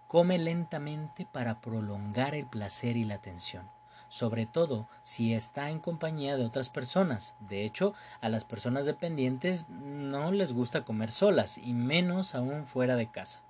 Come 0.08 0.38
lentamente 0.38 1.28
para 1.32 1.62
prolongar 1.62 2.34
el 2.36 2.46
placer 2.46 2.98
y 2.98 3.06
la 3.06 3.16
atención 3.16 3.70
sobre 4.10 4.46
todo 4.46 4.88
si 5.04 5.34
está 5.34 5.70
en 5.70 5.80
compañía 5.80 6.38
de 6.38 6.46
otras 6.46 6.70
personas. 6.70 7.36
De 7.40 7.66
hecho, 7.66 7.94
a 8.22 8.30
las 8.30 8.46
personas 8.46 8.86
dependientes 8.86 9.68
no 9.70 10.32
les 10.32 10.54
gusta 10.54 10.86
comer 10.86 11.12
solas, 11.12 11.58
y 11.58 11.74
menos 11.74 12.36
aún 12.36 12.66
fuera 12.66 12.96
de 12.96 13.10
casa. 13.10 13.42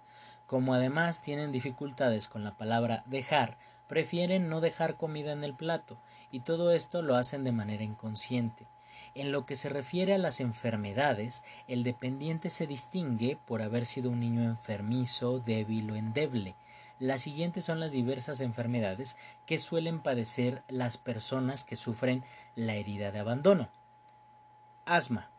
Como 0.46 0.74
además 0.74 1.22
tienen 1.22 1.52
dificultades 1.52 2.28
con 2.28 2.44
la 2.44 2.58
palabra 2.58 3.04
dejar, 3.06 3.58
prefieren 3.88 4.50
no 4.50 4.62
dejar 4.62 4.96
comida 4.96 5.32
en 5.32 5.44
el 5.44 5.54
plato, 5.54 5.98
y 6.32 6.42
todo 6.42 6.72
esto 6.72 7.02
lo 7.02 7.16
hacen 7.16 7.44
de 7.44 7.52
manera 7.52 7.84
inconsciente. 7.84 8.68
En 9.18 9.32
lo 9.32 9.48
que 9.48 9.56
se 9.56 9.68
refiere 9.68 10.14
a 10.14 10.20
las 10.20 10.40
enfermedades, 10.40 11.44
el 11.68 11.82
dependiente 11.84 12.52
se 12.52 12.68
distingue 12.68 13.36
por 13.48 13.64
haber 13.64 13.88
sido 13.88 14.12
un 14.12 14.20
niño 14.20 14.44
enfermizo, 14.44 15.40
débil 15.40 15.90
o 15.90 15.96
endeble, 15.96 16.56
las 17.00 17.22
siguientes 17.22 17.66
son 17.66 17.80
las 17.80 17.92
diversas 17.92 18.42
enfermedades 18.42 19.18
que 19.48 19.58
suelen 19.58 20.02
padecer 20.02 20.62
las 20.68 20.98
personas 20.98 21.64
que 21.64 21.76
sufren 21.76 22.24
la 22.54 22.76
herida 22.76 23.12
de 23.12 23.18
abandono. 23.18 23.70
Asma. 24.86 25.32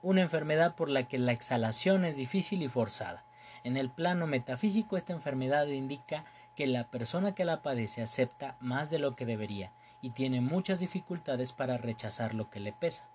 Una 0.00 0.22
enfermedad 0.22 0.74
por 0.74 0.88
la 0.88 1.02
que 1.02 1.18
la 1.18 1.32
exhalación 1.32 2.06
es 2.06 2.16
difícil 2.16 2.62
y 2.62 2.68
forzada. 2.68 3.22
En 3.64 3.76
el 3.76 3.90
plano 3.90 4.26
metafísico 4.26 4.96
esta 4.96 5.12
enfermedad 5.12 5.66
indica 5.66 6.24
que 6.56 6.66
la 6.66 6.84
persona 6.84 7.34
que 7.34 7.44
la 7.44 7.60
padece 7.60 8.00
acepta 8.00 8.56
más 8.60 8.88
de 8.88 8.98
lo 8.98 9.14
que 9.14 9.26
debería 9.26 9.72
y 10.04 10.10
tiene 10.10 10.40
muchas 10.40 10.80
dificultades 10.80 11.52
para 11.52 11.78
rechazar 11.78 12.34
lo 12.34 12.50
que 12.50 12.60
le 12.60 12.72
pesa. 12.72 13.08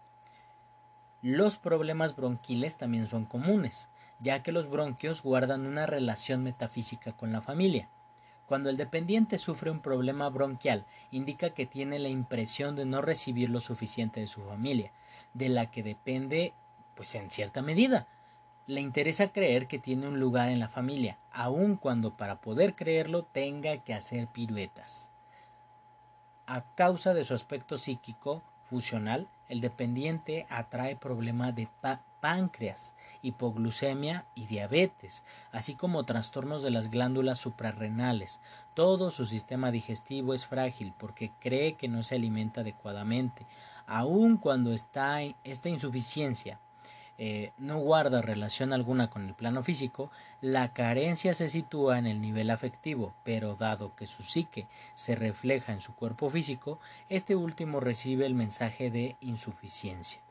Los 1.22 1.58
problemas 1.58 2.16
bronquiles 2.16 2.78
también 2.78 3.08
son 3.08 3.26
comunes 3.26 3.90
ya 4.20 4.44
que 4.44 4.52
los 4.52 4.70
bronquios 4.70 5.24
guardan 5.24 5.66
una 5.66 5.86
relación 5.86 6.44
metafísica 6.44 7.14
con 7.14 7.32
la 7.32 7.42
familia. 7.42 7.90
Cuando 8.46 8.70
el 8.70 8.78
dependiente 8.78 9.38
sufre 9.38 9.72
un 9.72 9.80
problema 9.80 10.28
bronquial, 10.30 10.86
indica 11.12 11.52
que 11.52 11.66
tiene 11.66 12.00
la 12.00 12.10
impresión 12.10 12.76
de 12.76 12.86
no 12.86 13.02
recibir 13.02 13.50
lo 13.50 13.60
suficiente 13.60 14.20
de 14.20 14.28
su 14.28 14.42
familia, 14.42 14.92
de 15.34 15.50
la 15.50 15.70
que 15.70 15.84
depende, 15.84 16.54
pues 16.96 17.14
en 17.16 17.30
cierta 17.30 17.62
medida. 17.62 18.08
Le 18.66 18.82
interesa 18.82 19.32
creer 19.32 19.68
que 19.68 19.80
tiene 19.80 20.08
un 20.08 20.20
lugar 20.20 20.50
en 20.50 20.60
la 20.60 20.68
familia, 20.68 21.18
aun 21.32 21.76
cuando 21.76 22.18
para 22.18 22.42
poder 22.42 22.76
creerlo 22.76 23.24
tenga 23.24 23.78
que 23.78 23.94
hacer 23.94 24.28
piruetas. 24.28 25.09
A 26.52 26.64
causa 26.74 27.14
de 27.14 27.24
su 27.26 27.36
aspecto 27.36 27.78
psíquico 27.78 28.42
fusional, 28.72 29.28
el 29.50 29.62
dependiente 29.62 30.48
atrae 30.50 30.96
problemas 30.96 31.56
de 31.56 31.70
páncreas, 32.22 32.96
hipoglucemia 33.22 34.26
y 34.34 34.48
diabetes, 34.48 35.24
así 35.52 35.76
como 35.76 36.06
trastornos 36.06 36.64
de 36.64 36.72
las 36.72 36.90
glándulas 36.90 37.38
suprarrenales. 37.38 38.40
Todo 38.74 39.12
su 39.12 39.26
sistema 39.26 39.70
digestivo 39.70 40.34
es 40.34 40.48
frágil 40.48 40.92
porque 40.98 41.32
cree 41.40 41.74
que 41.74 41.88
no 41.88 42.02
se 42.02 42.16
alimenta 42.16 42.62
adecuadamente, 42.62 43.46
aun 43.86 44.38
cuando 44.38 44.74
está 44.74 45.22
esta 45.44 45.70
insuficiencia 45.70 46.60
eh, 47.22 47.52
no 47.58 47.78
guarda 47.80 48.22
relación 48.22 48.72
alguna 48.72 49.10
con 49.10 49.28
el 49.28 49.34
plano 49.34 49.62
físico, 49.62 50.10
la 50.40 50.72
carencia 50.72 51.34
se 51.34 51.50
sitúa 51.50 52.00
en 52.00 52.08
el 52.08 52.22
nivel 52.22 52.50
afectivo, 52.50 53.14
pero 53.26 53.56
dado 53.56 53.94
que 53.94 54.08
su 54.08 54.24
psique 54.24 54.68
se 54.96 55.18
refleja 55.18 55.74
en 55.74 55.82
su 55.82 55.94
cuerpo 55.94 56.30
físico, 56.30 56.80
este 57.10 57.36
último 57.36 57.82
recibe 57.82 58.26
el 58.26 58.36
mensaje 58.36 58.90
de 58.90 59.18
insuficiencia. 59.20 60.22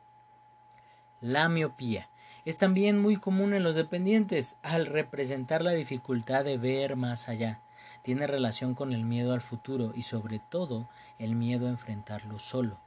La 1.20 1.50
miopía 1.50 2.08
es 2.46 2.56
también 2.56 2.98
muy 2.98 3.18
común 3.18 3.52
en 3.52 3.64
los 3.64 3.76
dependientes 3.76 4.56
al 4.62 4.86
representar 4.86 5.60
la 5.60 5.72
dificultad 5.72 6.42
de 6.42 6.56
ver 6.56 6.96
más 6.96 7.28
allá. 7.28 7.60
Tiene 8.00 8.26
relación 8.26 8.74
con 8.74 8.94
el 8.94 9.04
miedo 9.04 9.34
al 9.34 9.42
futuro 9.42 9.92
y 9.94 10.04
sobre 10.04 10.38
todo 10.38 10.88
el 11.18 11.34
miedo 11.34 11.66
a 11.66 11.70
enfrentarlo 11.70 12.38
solo. 12.38 12.80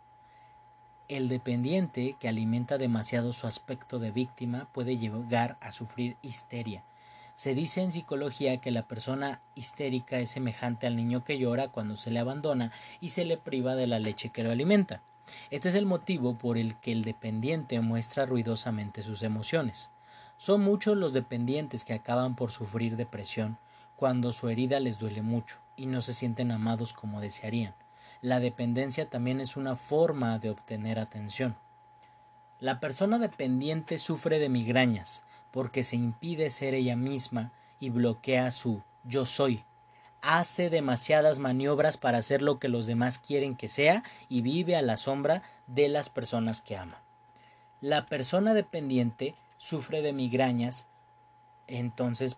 El 1.12 1.28
dependiente 1.28 2.16
que 2.22 2.30
alimenta 2.30 2.78
demasiado 2.78 3.34
su 3.34 3.46
aspecto 3.46 4.00
de 4.00 4.12
víctima 4.12 4.70
puede 4.72 4.98
llegar 4.98 5.58
a 5.60 5.74
sufrir 5.74 6.16
histeria. 6.22 6.86
Se 7.36 7.54
dice 7.54 7.82
en 7.82 7.92
psicología 7.92 8.62
que 8.62 8.72
la 8.72 8.88
persona 8.88 9.42
histérica 9.54 10.20
es 10.20 10.30
semejante 10.30 10.88
al 10.88 10.96
niño 10.96 11.26
que 11.26 11.38
llora 11.38 11.68
cuando 11.68 11.98
se 11.98 12.12
le 12.12 12.20
abandona 12.20 12.72
y 13.02 13.10
se 13.10 13.26
le 13.26 13.36
priva 13.36 13.76
de 13.76 13.88
la 13.88 14.00
leche 14.00 14.30
que 14.30 14.42
lo 14.42 14.52
alimenta. 14.52 15.04
Este 15.50 15.68
es 15.68 15.76
el 15.76 15.86
motivo 15.86 16.38
por 16.38 16.58
el 16.58 16.80
que 16.80 16.94
el 16.94 17.04
dependiente 17.04 17.82
muestra 17.82 18.26
ruidosamente 18.26 19.04
sus 19.04 19.22
emociones. 19.22 19.90
Son 20.38 20.62
muchos 20.62 20.96
los 20.96 21.12
dependientes 21.12 21.84
que 21.84 21.94
acaban 21.94 22.38
por 22.38 22.52
sufrir 22.52 22.96
depresión 22.96 23.58
cuando 23.98 24.32
su 24.32 24.48
herida 24.48 24.80
les 24.80 24.98
duele 24.98 25.24
mucho 25.24 25.58
y 25.76 25.88
no 25.88 26.00
se 26.00 26.14
sienten 26.14 26.52
amados 26.52 26.94
como 26.94 27.20
desearían. 27.20 27.76
La 28.22 28.40
dependencia 28.40 29.10
también 29.10 29.42
es 29.42 29.58
una 29.58 29.76
forma 29.76 30.38
de 30.38 30.52
obtener 30.52 31.00
atención. 31.00 31.58
La 32.60 32.80
persona 32.80 33.18
dependiente 33.18 33.98
sufre 33.98 34.38
de 34.38 34.48
migrañas 34.48 35.24
porque 35.52 35.82
se 35.82 35.96
impide 35.96 36.52
ser 36.52 36.76
ella 36.76 36.96
misma 36.96 37.52
y 37.80 37.90
bloquea 37.90 38.52
su 38.52 38.84
yo 39.04 39.26
soy. 39.26 39.64
Hace 40.22 40.70
demasiadas 40.70 41.40
maniobras 41.40 41.98
para 41.98 42.20
hacer 42.20 42.44
lo 42.44 42.60
que 42.60 42.70
los 42.70 42.86
demás 42.86 43.18
quieren 43.18 43.56
que 43.56 43.68
sea 43.68 44.04
y 44.30 44.42
vive 44.42 44.76
a 44.76 44.84
la 44.84 44.98
sombra 44.98 45.42
de 45.66 45.90
las 45.90 46.10
personas 46.10 46.62
que 46.62 46.78
ama. 46.78 47.02
La 47.82 48.06
persona 48.06 48.54
dependiente 48.54 49.34
sufre 49.58 50.04
de 50.04 50.14
migrañas, 50.14 50.86
entonces 51.66 52.38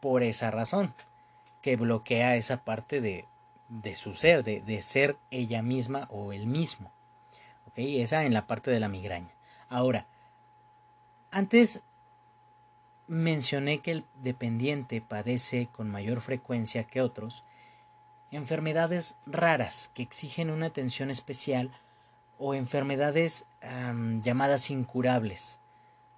por 0.00 0.24
esa 0.24 0.50
razón, 0.50 0.94
que 1.62 1.76
bloquea 1.76 2.36
esa 2.36 2.64
parte 2.64 3.00
de, 3.00 3.26
de 3.68 3.96
su 3.96 4.14
ser, 4.14 4.44
de, 4.44 4.60
de, 4.60 4.82
ser 4.82 5.16
ella 5.30 5.62
misma 5.62 6.06
o 6.10 6.32
el 6.32 6.46
mismo. 6.46 6.92
¿Ok? 7.66 7.74
Esa 7.76 8.24
en 8.24 8.34
la 8.34 8.46
parte 8.46 8.70
de 8.70 8.80
la 8.80 8.88
migraña. 8.88 9.34
Ahora, 9.68 10.06
antes 11.30 11.82
mencioné 13.06 13.80
que 13.80 13.92
el 13.92 14.04
dependiente 14.22 15.00
padece 15.00 15.68
con 15.70 15.90
mayor 15.90 16.20
frecuencia 16.20 16.84
que 16.84 17.02
otros 17.02 17.44
enfermedades 18.30 19.16
raras 19.26 19.90
que 19.94 20.02
exigen 20.02 20.50
una 20.50 20.66
atención 20.66 21.10
especial 21.10 21.70
o 22.38 22.54
enfermedades 22.54 23.46
llamadas 24.22 24.70
incurables. 24.70 25.59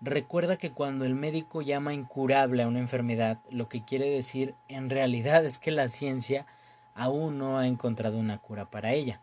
Recuerda 0.04 0.56
que 0.56 0.72
cuando 0.72 1.04
el 1.04 1.14
médico 1.14 1.62
llama 1.62 1.94
incurable 1.94 2.64
a 2.64 2.66
una 2.66 2.80
enfermedad, 2.80 3.38
lo 3.50 3.68
que 3.68 3.84
quiere 3.84 4.10
decir 4.10 4.56
en 4.66 4.90
realidad 4.90 5.44
es 5.44 5.58
que 5.58 5.70
la 5.70 5.88
ciencia 5.88 6.44
aún 6.92 7.38
no 7.38 7.56
ha 7.56 7.68
encontrado 7.68 8.18
una 8.18 8.38
cura 8.38 8.68
para 8.68 8.94
ella. 8.94 9.20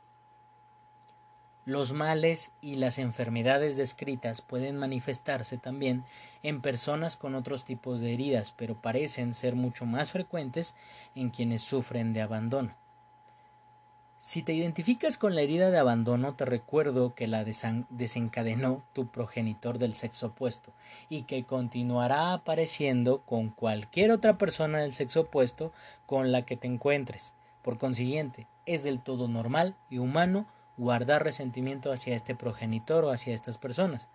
Los 1.66 1.92
males 1.92 2.54
y 2.62 2.78
las 2.78 2.98
enfermedades 2.98 3.76
descritas 3.76 4.40
pueden 4.40 4.78
manifestarse 4.78 5.58
también 5.58 6.06
en 6.44 6.62
personas 6.62 7.18
con 7.18 7.36
otros 7.36 7.66
tipos 7.66 8.00
de 8.00 8.14
heridas, 8.14 8.54
pero 8.56 8.82
parecen 8.82 9.34
ser 9.34 9.56
mucho 9.56 9.86
más 9.86 10.12
frecuentes 10.12 10.76
en 11.14 11.30
quienes 11.30 11.62
sufren 11.62 12.14
de 12.14 12.22
abandono. 12.22 12.79
Si 14.22 14.44
te 14.44 14.52
identificas 14.52 15.18
con 15.18 15.34
la 15.34 15.40
herida 15.40 15.72
de 15.72 15.78
abandono, 15.80 16.36
te 16.36 16.44
recuerdo 16.44 17.16
que 17.16 17.26
la 17.26 17.46
desencadenó 17.46 18.84
tu 18.92 19.08
progenitor 19.08 19.78
del 19.78 19.94
sexo 19.94 20.28
opuesto 20.28 20.74
y 21.08 21.22
que 21.22 21.46
continuará 21.46 22.34
apareciendo 22.34 23.22
con 23.22 23.48
cualquier 23.48 24.12
otra 24.12 24.38
persona 24.38 24.80
del 24.80 24.92
sexo 24.92 25.22
opuesto 25.22 25.72
con 26.06 26.34
la 26.34 26.42
que 26.42 26.58
te 26.58 26.68
encuentres. 26.68 27.32
Por 27.62 27.78
consiguiente, 27.78 28.46
es 28.66 28.84
del 28.84 29.00
todo 29.00 29.30
normal 29.30 29.78
y 29.90 30.00
humano 30.00 30.48
guardar 30.76 31.24
resentimiento 31.24 31.90
hacia 31.90 32.14
este 32.14 32.36
progenitor 32.36 33.06
o 33.06 33.12
hacia 33.12 33.34
estas 33.34 33.58
personas. 33.58 34.10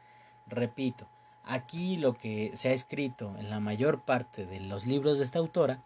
Repito, 0.47 1.09
aquí 1.45 1.97
lo 1.97 2.13
que 2.13 2.51
se 2.53 2.69
ha 2.69 2.73
escrito 2.73 3.35
en 3.39 3.49
la 3.49 3.59
mayor 3.59 4.03
parte 4.03 4.45
de 4.45 4.61
los 4.61 4.85
libros 4.85 5.17
de 5.17 5.25
esta 5.25 5.39
autora 5.39 5.83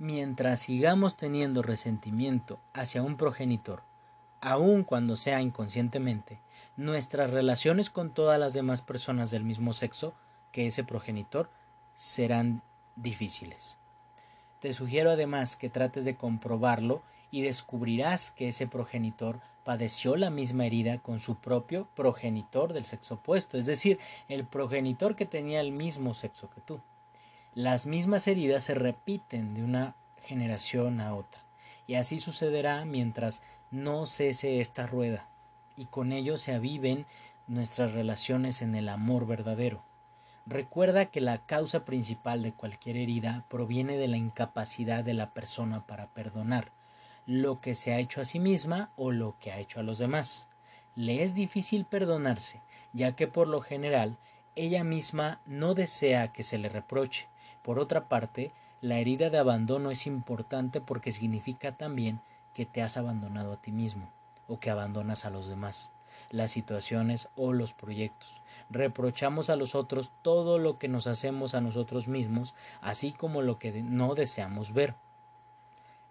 Mientras 0.00 0.58
sigamos 0.58 1.16
teniendo 1.16 1.62
resentimiento 1.62 2.58
hacia 2.72 3.00
un 3.00 3.16
progenitor, 3.16 3.82
aun 4.40 4.82
cuando 4.82 5.14
sea 5.14 5.40
inconscientemente, 5.40 6.40
nuestras 6.76 7.30
relaciones 7.30 7.90
con 7.90 8.12
todas 8.12 8.40
las 8.40 8.54
demás 8.54 8.82
personas 8.82 9.30
del 9.30 9.44
mismo 9.44 9.72
sexo 9.72 10.12
que 10.50 10.66
ese 10.66 10.82
progenitor 10.82 11.48
serán 11.94 12.60
difíciles. 12.96 13.76
Te 14.58 14.72
sugiero 14.72 15.12
además 15.12 15.54
que 15.54 15.70
trates 15.70 16.04
de 16.04 16.16
comprobarlo 16.16 17.02
y 17.30 17.42
descubrirás 17.42 18.32
que 18.32 18.48
ese 18.48 18.66
progenitor 18.66 19.38
padeció 19.62 20.16
la 20.16 20.30
misma 20.30 20.66
herida 20.66 20.98
con 20.98 21.20
su 21.20 21.36
propio 21.36 21.86
progenitor 21.94 22.72
del 22.72 22.84
sexo 22.84 23.14
opuesto, 23.14 23.58
es 23.58 23.66
decir, 23.66 24.00
el 24.28 24.44
progenitor 24.44 25.14
que 25.14 25.24
tenía 25.24 25.60
el 25.60 25.70
mismo 25.70 26.14
sexo 26.14 26.50
que 26.50 26.60
tú 26.60 26.80
las 27.54 27.86
mismas 27.86 28.26
heridas 28.26 28.64
se 28.64 28.74
repiten 28.74 29.54
de 29.54 29.62
una 29.62 29.94
generación 30.22 31.00
a 31.00 31.14
otra. 31.14 31.40
Y 31.86 31.94
así 31.94 32.18
sucederá 32.18 32.84
mientras 32.84 33.42
no 33.70 34.06
cese 34.06 34.60
esta 34.60 34.86
rueda, 34.86 35.28
y 35.76 35.86
con 35.86 36.10
ello 36.10 36.36
se 36.36 36.52
aviven 36.52 37.06
nuestras 37.46 37.92
relaciones 37.92 38.60
en 38.60 38.74
el 38.74 38.88
amor 38.88 39.26
verdadero. 39.26 39.84
Recuerda 40.46 41.06
que 41.06 41.20
la 41.20 41.46
causa 41.46 41.84
principal 41.84 42.42
de 42.42 42.52
cualquier 42.52 42.96
herida 42.96 43.44
proviene 43.48 43.98
de 43.98 44.08
la 44.08 44.16
incapacidad 44.16 45.04
de 45.04 45.14
la 45.14 45.32
persona 45.32 45.86
para 45.86 46.08
perdonar 46.08 46.72
lo 47.24 47.60
que 47.60 47.74
se 47.74 47.92
ha 47.92 47.98
hecho 47.98 48.20
a 48.20 48.24
sí 48.24 48.40
misma 48.40 48.90
o 48.96 49.12
lo 49.12 49.38
que 49.38 49.52
ha 49.52 49.58
hecho 49.58 49.80
a 49.80 49.84
los 49.84 49.98
demás. 49.98 50.48
Le 50.96 51.22
es 51.22 51.34
difícil 51.34 51.84
perdonarse, 51.84 52.60
ya 52.92 53.16
que 53.16 53.26
por 53.26 53.48
lo 53.48 53.60
general 53.60 54.18
ella 54.56 54.84
misma 54.84 55.40
no 55.46 55.74
desea 55.74 56.32
que 56.32 56.42
se 56.42 56.58
le 56.58 56.68
reproche, 56.68 57.28
por 57.64 57.78
otra 57.78 58.08
parte, 58.08 58.52
la 58.82 58.98
herida 58.98 59.30
de 59.30 59.38
abandono 59.38 59.90
es 59.90 60.06
importante 60.06 60.82
porque 60.82 61.12
significa 61.12 61.72
también 61.72 62.20
que 62.52 62.66
te 62.66 62.82
has 62.82 62.98
abandonado 62.98 63.54
a 63.54 63.56
ti 63.56 63.72
mismo 63.72 64.12
o 64.46 64.60
que 64.60 64.68
abandonas 64.68 65.24
a 65.24 65.30
los 65.30 65.48
demás, 65.48 65.90
las 66.30 66.50
situaciones 66.50 67.30
o 67.36 67.54
los 67.54 67.72
proyectos. 67.72 68.42
Reprochamos 68.68 69.48
a 69.48 69.56
los 69.56 69.74
otros 69.74 70.12
todo 70.20 70.58
lo 70.58 70.78
que 70.78 70.88
nos 70.88 71.06
hacemos 71.06 71.54
a 71.54 71.62
nosotros 71.62 72.06
mismos, 72.06 72.54
así 72.82 73.12
como 73.12 73.40
lo 73.40 73.58
que 73.58 73.82
no 73.82 74.14
deseamos 74.14 74.74
ver. 74.74 74.94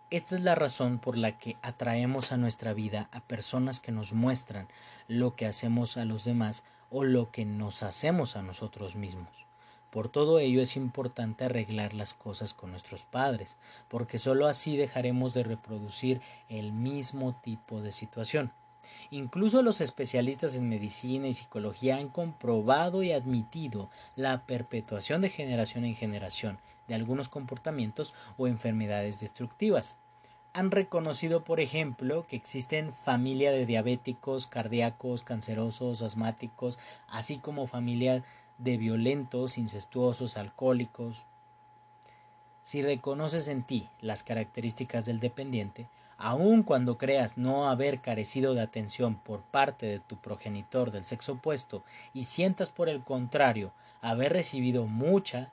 Esta 0.09 0.33
es 0.33 0.41
la 0.41 0.55
razón 0.55 0.97
por 0.97 1.19
la 1.19 1.37
que 1.37 1.57
atraemos 1.61 2.31
a 2.31 2.37
nuestra 2.37 2.73
vida 2.73 3.09
a 3.11 3.19
personas 3.19 3.79
que 3.79 3.91
nos 3.91 4.11
muestran 4.11 4.67
lo 5.07 5.35
que 5.35 5.45
hacemos 5.45 5.97
a 5.97 6.05
los 6.05 6.23
demás 6.23 6.63
o 6.89 7.03
lo 7.03 7.29
que 7.29 7.45
nos 7.45 7.83
hacemos 7.83 8.35
a 8.35 8.41
nosotros 8.41 8.95
mismos. 8.95 9.43
Por 9.93 10.10
todo 10.10 10.39
ello 10.39 10.60
es 10.60 10.75
importante 10.75 11.45
arreglar 11.45 11.93
las 11.93 12.15
cosas 12.15 12.56
con 12.56 12.71
nuestros 12.71 13.03
padres, 13.03 13.58
porque 13.89 14.17
sólo 14.17 14.47
así 14.47 14.75
dejaremos 14.75 15.36
de 15.36 15.43
reproducir 15.43 16.19
el 16.49 16.71
mismo 16.71 17.39
tipo 17.43 17.79
de 17.79 17.91
situación. 17.91 18.51
Incluso 19.12 19.62
los 19.62 19.82
especialistas 19.82 20.56
en 20.56 20.67
medicina 20.67 21.27
y 21.27 21.36
psicología 21.36 21.97
han 21.97 22.10
comprobado 22.10 23.03
y 23.03 23.12
admitido 23.12 23.91
la 24.15 24.47
perpetuación 24.47 25.21
de 25.21 25.29
generación 25.29 25.86
en 25.86 25.95
generación 25.95 26.58
de 26.88 26.95
algunos 26.95 27.29
comportamientos 27.29 28.15
o 28.38 28.47
enfermedades 28.47 29.19
destructivas. 29.19 29.97
Han 30.53 30.71
reconocido, 30.71 31.43
por 31.43 31.60
ejemplo, 31.60 32.25
que 32.27 32.36
existen 32.36 32.93
familia 32.93 33.51
de 33.51 33.67
diabéticos, 33.67 34.47
cardíacos, 34.47 35.21
cancerosos, 35.21 36.01
asmáticos, 36.01 36.79
así 37.08 37.38
como 37.38 37.67
familias 37.67 38.23
de 38.57 38.77
violentos, 38.77 39.57
incestuosos, 39.57 40.37
alcohólicos. 40.37 41.25
Si 42.63 42.81
reconoces 42.81 43.47
en 43.47 43.63
ti 43.63 43.89
las 44.01 44.23
características 44.23 45.05
del 45.05 45.19
dependiente, 45.19 45.87
aun 46.17 46.63
cuando 46.63 46.97
creas 46.97 47.37
no 47.37 47.67
haber 47.67 47.99
carecido 47.99 48.53
de 48.53 48.61
atención 48.61 49.15
por 49.15 49.41
parte 49.41 49.85
de 49.85 49.99
tu 49.99 50.17
progenitor 50.17 50.91
del 50.91 51.05
sexo 51.05 51.33
opuesto 51.33 51.83
y 52.13 52.25
sientas 52.25 52.69
por 52.69 52.87
el 52.87 53.03
contrario 53.03 53.73
haber 54.01 54.33
recibido 54.33 54.85
mucha, 54.85 55.51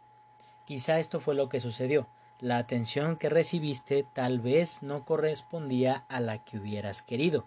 quizá 0.66 0.98
esto 0.98 1.20
fue 1.20 1.34
lo 1.34 1.48
que 1.48 1.60
sucedió. 1.60 2.06
La 2.40 2.56
atención 2.56 3.16
que 3.16 3.28
recibiste 3.28 4.06
tal 4.14 4.40
vez 4.40 4.82
no 4.82 5.04
correspondía 5.04 6.04
a 6.08 6.20
la 6.20 6.38
que 6.38 6.58
hubieras 6.58 7.02
querido. 7.02 7.44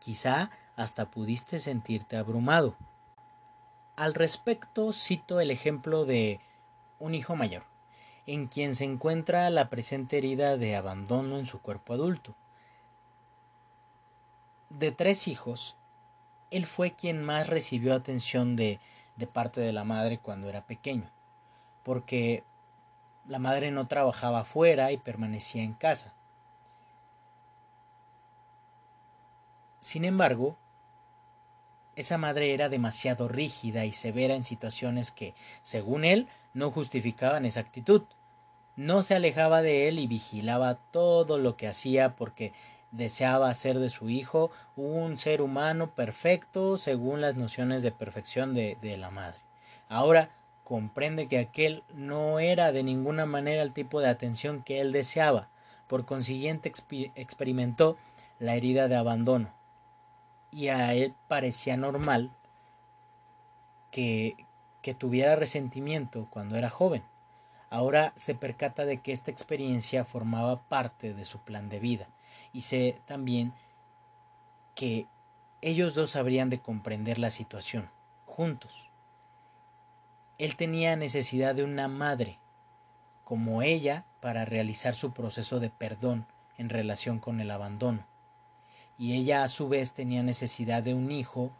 Quizá 0.00 0.50
hasta 0.76 1.10
pudiste 1.10 1.58
sentirte 1.58 2.16
abrumado. 2.16 2.74
Al 3.96 4.14
respecto 4.14 4.92
cito 4.92 5.38
el 5.40 5.52
ejemplo 5.52 6.04
de 6.04 6.40
un 6.98 7.14
hijo 7.14 7.36
mayor, 7.36 7.62
en 8.26 8.48
quien 8.48 8.74
se 8.74 8.84
encuentra 8.84 9.48
la 9.50 9.70
presente 9.70 10.18
herida 10.18 10.56
de 10.56 10.74
abandono 10.74 11.38
en 11.38 11.46
su 11.46 11.60
cuerpo 11.60 11.92
adulto. 11.92 12.34
De 14.70 14.90
tres 14.90 15.28
hijos, 15.28 15.76
él 16.50 16.66
fue 16.66 16.92
quien 16.92 17.22
más 17.22 17.48
recibió 17.48 17.94
atención 17.94 18.56
de, 18.56 18.80
parte 19.32 19.60
de 19.60 19.72
la 19.72 19.84
madre 19.84 20.18
cuando 20.18 20.48
era 20.48 20.66
pequeño, 20.66 21.10
porque 21.82 22.42
la 23.26 23.38
madre 23.38 23.70
no 23.70 23.86
trabajaba 23.86 24.44
fuera 24.44 24.90
y 24.90 24.96
permanecía 24.96 25.62
en 25.62 25.74
casa. 25.74 26.12
Sin 29.78 30.04
embargo, 30.04 30.56
esa 31.96 32.18
madre 32.18 32.54
era 32.54 32.68
demasiado 32.68 33.28
rígida 33.28 33.84
y 33.84 33.92
severa 33.92 34.34
en 34.34 34.44
situaciones 34.44 35.10
que, 35.10 35.34
según 35.62 36.04
él, 36.04 36.28
no 36.52 36.70
justificaban 36.70 37.44
esa 37.44 37.60
actitud. 37.60 38.02
No 38.76 39.02
se 39.02 39.14
alejaba 39.14 39.62
de 39.62 39.88
él 39.88 39.98
y 39.98 40.06
vigilaba 40.06 40.76
todo 40.90 41.38
lo 41.38 41.56
que 41.56 41.68
hacía 41.68 42.16
porque 42.16 42.52
deseaba 42.94 43.50
hacer 43.50 43.78
de 43.78 43.88
su 43.88 44.08
hijo 44.08 44.50
un 44.76 45.18
ser 45.18 45.42
humano 45.42 45.90
perfecto 45.90 46.76
según 46.76 47.20
las 47.20 47.36
nociones 47.36 47.82
de 47.82 47.90
perfección 47.90 48.54
de, 48.54 48.96
la 48.98 49.10
madre. 49.10 49.38
Ahora 49.88 50.30
comprende 50.62 51.26
que 51.26 51.38
aquel 51.38 51.82
no 51.92 52.38
era 52.38 52.72
de 52.72 52.82
ninguna 52.82 53.26
manera 53.26 53.62
el 53.62 53.72
tipo 53.72 54.00
de 54.00 54.08
atención 54.08 54.62
que 54.62 54.80
él 54.80 54.92
deseaba, 54.92 55.48
por 55.88 56.04
consiguiente 56.04 56.72
experimentó 57.16 57.96
la 58.38 58.54
herida 58.54 58.88
de 58.88 58.96
abandono, 58.96 59.52
y 60.54 60.68
a 60.68 60.94
él 60.94 61.14
parecía 61.26 61.76
normal 61.76 62.30
que, 63.90 64.36
que 64.82 64.94
tuviera 64.94 65.34
resentimiento 65.34 66.28
cuando 66.30 66.56
era 66.56 66.70
joven. 66.70 67.02
Ahora 67.70 68.12
se 68.14 68.36
percata 68.36 68.84
de 68.84 68.98
que 68.98 69.10
esta 69.10 69.32
experiencia 69.32 70.04
formaba 70.04 70.62
parte 70.62 71.12
de 71.12 71.24
su 71.24 71.40
plan 71.40 71.68
de 71.68 71.80
vida 71.80 72.06
y 72.52 72.62
sé 72.62 73.00
también 73.04 73.52
que 74.76 75.08
ellos 75.60 75.94
dos 75.94 76.14
habrían 76.14 76.50
de 76.50 76.60
comprender 76.60 77.18
la 77.18 77.30
situación, 77.30 77.90
juntos. 78.24 78.88
Él 80.38 80.54
tenía 80.54 80.94
necesidad 80.94 81.54
de 81.54 81.64
una 81.64 81.88
madre, 81.88 82.38
como 83.24 83.62
ella, 83.62 84.04
para 84.20 84.44
realizar 84.44 84.94
su 84.94 85.12
proceso 85.12 85.58
de 85.58 85.70
perdón 85.70 86.26
en 86.58 86.68
relación 86.68 87.18
con 87.18 87.40
el 87.40 87.50
abandono. 87.50 88.06
Y 88.98 89.14
ella 89.14 89.42
a 89.42 89.48
su 89.48 89.68
vez 89.68 89.92
tenía 89.92 90.22
necesidad 90.22 90.82
de 90.82 90.94
un 90.94 91.10
hijo, 91.10 91.50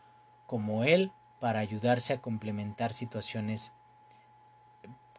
como 0.47 0.85
él, 0.85 1.13
para 1.41 1.61
ayudarse 1.61 2.13
a 2.13 2.21
complementar 2.21 2.93
situaciones, 2.93 3.73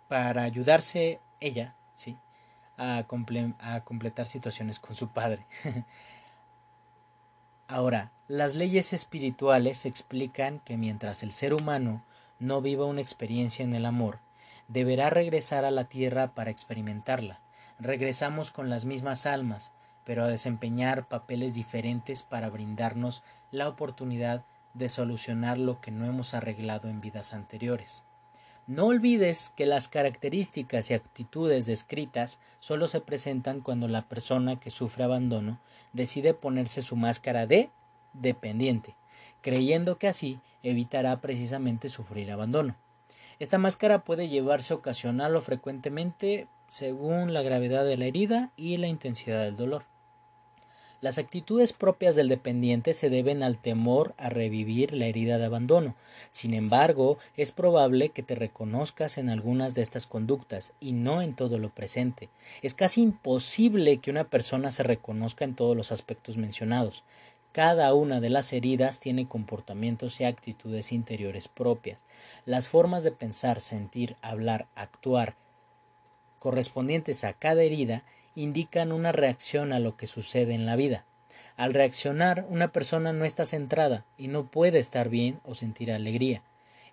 para 0.08 0.44
ayudarse 0.44 1.20
ella, 1.40 1.76
¿sí? 1.96 2.18
A, 2.78 3.06
a 3.60 3.82
completar 3.84 4.26
situaciones 4.26 4.80
con 4.80 4.96
su 4.96 5.10
padre. 5.10 5.46
Ahora, 7.68 8.12
las 8.28 8.56
leyes 8.56 8.94
espirituales 8.94 9.86
explican 9.86 10.60
que 10.60 10.78
mientras 10.78 11.24
el 11.24 11.32
ser 11.32 11.54
humano 11.54 12.04
no 12.40 12.62
viva 12.62 12.86
una 12.86 13.02
experiencia 13.02 13.64
en 13.64 13.74
el 13.74 13.86
amor, 13.86 14.20
deberá 14.68 15.10
regresar 15.10 15.66
a 15.66 15.72
la 15.72 15.86
tierra 15.86 16.34
para 16.34 16.52
experimentarla. 16.52 17.40
Regresamos 17.80 18.52
con 18.52 18.70
las 18.70 18.86
mismas 18.86 19.26
almas, 19.26 19.74
pero 20.06 20.24
a 20.24 20.28
desempeñar 20.28 21.08
papeles 21.08 21.54
diferentes 21.54 22.24
para 22.24 22.50
brindarnos 22.50 23.24
la 23.52 23.68
oportunidad 23.68 24.46
de 24.74 24.90
solucionar 24.90 25.58
lo 25.58 25.82
que 25.82 25.92
no 25.92 26.06
hemos 26.06 26.34
arreglado 26.34 26.90
en 26.90 27.02
vidas 27.02 27.34
anteriores. 27.34 28.04
No 28.68 28.86
olvides 28.88 29.52
que 29.56 29.66
las 29.66 29.88
características 29.88 30.90
y 30.90 30.96
actitudes 30.96 31.66
descritas 31.66 32.40
solo 32.60 32.88
se 32.88 33.00
presentan 33.00 33.62
cuando 33.62 33.88
la 33.88 34.08
persona 34.08 34.60
que 34.60 34.72
sufre 34.72 35.04
abandono 35.04 35.60
decide 35.94 36.34
ponerse 36.34 36.82
su 36.82 36.96
máscara 36.96 37.46
de 37.46 37.70
dependiente, 38.14 38.96
creyendo 39.42 39.98
que 39.98 40.08
así 40.08 40.40
evitará 40.64 41.22
precisamente 41.22 41.90
sufrir 41.90 42.32
abandono. 42.32 42.76
Esta 43.38 43.58
máscara 43.58 44.04
puede 44.04 44.30
llevarse 44.30 44.74
ocasional 44.74 45.36
o 45.36 45.42
frecuentemente 45.42 46.48
según 46.68 47.34
la 47.34 47.44
gravedad 47.44 47.86
de 47.86 47.98
la 47.98 48.06
herida 48.06 48.52
y 48.58 48.78
la 48.78 48.88
intensidad 48.88 49.44
del 49.44 49.58
dolor. 49.58 49.86
Las 51.02 51.18
actitudes 51.18 51.74
propias 51.74 52.16
del 52.16 52.30
dependiente 52.30 52.94
se 52.94 53.10
deben 53.10 53.44
al 53.44 53.58
temor 53.58 54.14
a 54.18 54.30
revivir 54.30 54.94
la 54.94 55.06
herida 55.06 55.38
de 55.38 55.46
abandono. 55.46 55.96
Sin 56.32 56.54
embargo, 56.54 57.18
es 57.36 57.52
probable 57.52 58.10
que 58.10 58.24
te 58.24 58.36
reconozcas 58.36 59.18
en 59.18 59.30
algunas 59.30 59.74
de 59.74 59.82
estas 59.82 60.08
conductas 60.08 60.74
y 60.80 60.94
no 60.94 61.22
en 61.22 61.36
todo 61.36 61.60
lo 61.60 61.70
presente. 61.70 62.30
Es 62.62 62.74
casi 62.74 63.02
imposible 63.02 63.98
que 63.98 64.12
una 64.12 64.24
persona 64.24 64.72
se 64.72 64.84
reconozca 64.84 65.46
en 65.46 65.56
todos 65.56 65.76
los 65.76 65.92
aspectos 65.92 66.38
mencionados. 66.38 67.04
Cada 67.52 67.94
una 67.94 68.20
de 68.20 68.30
las 68.30 68.52
heridas 68.52 69.00
tiene 69.00 69.28
comportamientos 69.28 70.20
y 70.20 70.26
actitudes 70.26 70.92
interiores 70.92 71.48
propias. 71.48 72.02
Las 72.46 72.68
formas 72.68 73.04
de 73.04 73.12
pensar, 73.12 73.62
sentir, 73.62 74.16
hablar, 74.22 74.68
actuar 74.76 75.36
correspondientes 76.40 77.24
a 77.24 77.34
cada 77.34 77.64
herida 77.64 78.04
indican 78.36 78.92
una 78.92 79.12
reacción 79.12 79.74
a 79.74 79.80
lo 79.80 79.98
que 79.98 80.08
sucede 80.08 80.54
en 80.54 80.66
la 80.66 80.76
vida. 80.76 81.06
Al 81.58 81.74
reaccionar, 81.74 82.46
una 82.50 82.68
persona 82.72 83.14
no 83.14 83.24
está 83.26 83.46
centrada 83.46 84.06
y 84.18 84.28
no 84.28 84.46
puede 84.46 84.80
estar 84.80 85.10
bien 85.10 85.40
o 85.46 85.56
sentir 85.56 85.92
alegría. 85.92 86.44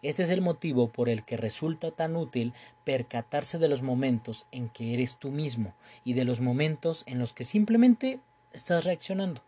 Este 0.02 0.22
es 0.22 0.30
el 0.30 0.40
motivo 0.40 0.88
por 0.88 1.08
el 1.08 1.24
que 1.24 1.36
resulta 1.36 1.90
tan 1.90 2.16
útil 2.16 2.52
percatarse 2.84 3.58
de 3.58 3.68
los 3.68 3.82
momentos 3.82 4.46
en 4.50 4.68
que 4.68 4.94
eres 4.94 5.16
tú 5.16 5.30
mismo 5.30 5.74
y 6.04 6.14
de 6.14 6.24
los 6.24 6.40
momentos 6.40 7.04
en 7.06 7.18
los 7.18 7.32
que 7.32 7.44
simplemente 7.44 8.20
estás 8.52 8.84
reaccionando. 8.84 9.42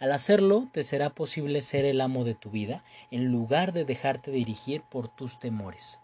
Al 0.00 0.10
hacerlo, 0.10 0.68
te 0.72 0.82
será 0.82 1.10
posible 1.10 1.62
ser 1.62 1.84
el 1.84 2.00
amo 2.00 2.24
de 2.24 2.34
tu 2.34 2.50
vida 2.50 2.82
en 3.12 3.26
lugar 3.26 3.72
de 3.72 3.84
dejarte 3.84 4.32
dirigir 4.32 4.82
por 4.82 5.08
tus 5.08 5.38
temores. 5.38 6.00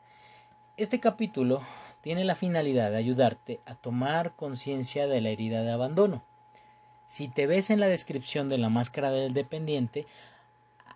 Este 0.76 1.00
capítulo 1.00 1.60
tiene 2.00 2.24
la 2.24 2.34
finalidad 2.34 2.90
de 2.90 2.96
ayudarte 2.96 3.60
a 3.66 3.74
tomar 3.74 4.34
conciencia 4.36 5.06
de 5.06 5.20
la 5.20 5.30
herida 5.30 5.62
de 5.62 5.72
abandono. 5.72 6.22
Si 7.06 7.28
te 7.28 7.46
ves 7.46 7.70
en 7.70 7.80
la 7.80 7.88
descripción 7.88 8.48
de 8.48 8.58
la 8.58 8.68
máscara 8.68 9.10
del 9.10 9.34
dependiente, 9.34 10.06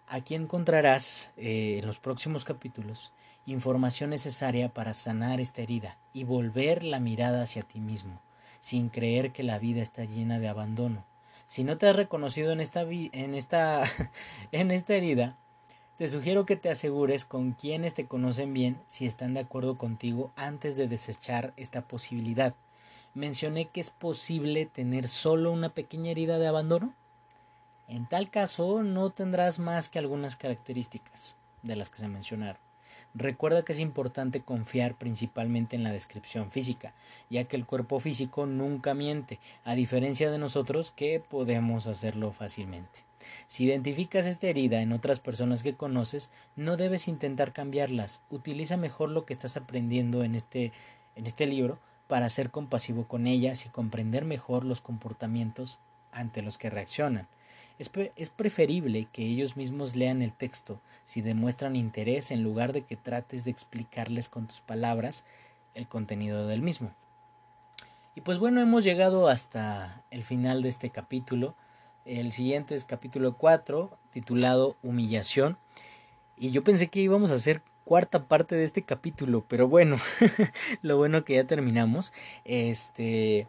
aquí 0.06 0.34
encontrarás 0.34 1.32
eh, 1.36 1.78
en 1.80 1.86
los 1.86 1.98
próximos 1.98 2.44
capítulos 2.44 3.12
información 3.46 4.10
necesaria 4.10 4.68
para 4.68 4.94
sanar 4.94 5.40
esta 5.40 5.62
herida 5.62 5.98
y 6.12 6.24
volver 6.24 6.82
la 6.82 7.00
mirada 7.00 7.42
hacia 7.42 7.62
ti 7.62 7.80
mismo, 7.80 8.20
sin 8.60 8.88
creer 8.88 9.32
que 9.32 9.42
la 9.42 9.58
vida 9.58 9.82
está 9.82 10.04
llena 10.04 10.38
de 10.38 10.48
abandono. 10.48 11.04
Si 11.46 11.62
no 11.62 11.76
te 11.76 11.88
has 11.88 11.96
reconocido 11.96 12.52
en 12.52 12.60
esta, 12.60 12.82
en 12.82 13.34
esta, 13.34 13.84
en 14.52 14.70
esta 14.70 14.94
herida, 14.94 15.36
te 15.96 16.08
sugiero 16.08 16.44
que 16.44 16.56
te 16.56 16.70
asegures 16.70 17.24
con 17.24 17.52
quienes 17.52 17.94
te 17.94 18.06
conocen 18.06 18.52
bien 18.52 18.80
si 18.86 19.06
están 19.06 19.34
de 19.34 19.40
acuerdo 19.40 19.78
contigo 19.78 20.32
antes 20.34 20.76
de 20.76 20.88
desechar 20.88 21.52
esta 21.56 21.82
posibilidad. 21.82 22.54
Mencioné 23.14 23.66
que 23.66 23.80
es 23.80 23.90
posible 23.90 24.66
tener 24.66 25.06
solo 25.06 25.52
una 25.52 25.68
pequeña 25.68 26.10
herida 26.10 26.38
de 26.38 26.48
abandono. 26.48 26.94
En 27.86 28.08
tal 28.08 28.28
caso, 28.28 28.82
no 28.82 29.10
tendrás 29.10 29.60
más 29.60 29.88
que 29.88 30.00
algunas 30.00 30.34
características 30.34 31.36
de 31.62 31.76
las 31.76 31.90
que 31.90 31.98
se 31.98 32.08
mencionaron. 32.08 32.60
Recuerda 33.14 33.64
que 33.64 33.72
es 33.72 33.78
importante 33.78 34.40
confiar 34.40 34.96
principalmente 34.96 35.76
en 35.76 35.84
la 35.84 35.92
descripción 35.92 36.50
física, 36.50 36.94
ya 37.30 37.44
que 37.44 37.56
el 37.56 37.66
cuerpo 37.66 38.00
físico 38.00 38.46
nunca 38.46 38.94
miente, 38.94 39.38
a 39.64 39.74
diferencia 39.74 40.30
de 40.30 40.38
nosotros 40.38 40.90
que 40.90 41.20
podemos 41.20 41.86
hacerlo 41.86 42.32
fácilmente. 42.32 43.04
Si 43.46 43.64
identificas 43.64 44.26
esta 44.26 44.48
herida 44.48 44.80
en 44.80 44.92
otras 44.92 45.20
personas 45.20 45.62
que 45.62 45.74
conoces, 45.74 46.30
no 46.56 46.76
debes 46.76 47.08
intentar 47.08 47.52
cambiarlas. 47.52 48.20
Utiliza 48.30 48.76
mejor 48.76 49.10
lo 49.10 49.24
que 49.24 49.32
estás 49.32 49.56
aprendiendo 49.56 50.24
en 50.24 50.34
este, 50.34 50.72
en 51.16 51.26
este 51.26 51.46
libro 51.46 51.78
para 52.06 52.28
ser 52.30 52.50
compasivo 52.50 53.08
con 53.08 53.26
ellas 53.26 53.64
y 53.64 53.70
comprender 53.70 54.24
mejor 54.24 54.64
los 54.64 54.80
comportamientos 54.80 55.78
ante 56.12 56.42
los 56.42 56.58
que 56.58 56.70
reaccionan. 56.70 57.28
Es, 57.78 57.90
es, 58.16 58.30
preferible 58.30 59.08
que 59.12 59.22
ellos 59.22 59.56
mismos 59.56 59.96
lean 59.96 60.22
el 60.22 60.32
texto 60.32 60.80
si 61.04 61.22
demuestran 61.22 61.74
interés 61.74 62.30
en 62.30 62.42
lugar 62.42 62.72
de 62.72 62.82
que 62.82 62.96
trates 62.96 63.44
de 63.44 63.50
explicarles 63.50 64.28
con 64.28 64.46
tus 64.46 64.60
palabras 64.60 65.24
el 65.74 65.88
contenido 65.88 66.46
del 66.46 66.62
mismo. 66.62 66.94
Y 68.14 68.20
pues 68.20 68.38
bueno, 68.38 68.60
hemos 68.60 68.84
llegado 68.84 69.28
hasta 69.28 70.04
el 70.10 70.22
final 70.22 70.62
de 70.62 70.68
este 70.68 70.90
capítulo. 70.90 71.56
El 72.04 72.30
siguiente 72.30 72.76
es 72.76 72.84
capítulo 72.84 73.36
4, 73.36 73.90
titulado 74.12 74.76
Humillación. 74.82 75.58
Y 76.36 76.50
yo 76.52 76.62
pensé 76.62 76.88
que 76.88 77.00
íbamos 77.00 77.32
a 77.32 77.36
hacer 77.36 77.62
cuarta 77.84 78.26
parte 78.26 78.54
de 78.54 78.64
este 78.64 78.82
capítulo, 78.82 79.44
pero 79.48 79.68
bueno, 79.68 79.98
lo 80.82 80.96
bueno 80.96 81.24
que 81.24 81.34
ya 81.34 81.44
terminamos. 81.44 82.12
Este, 82.44 83.48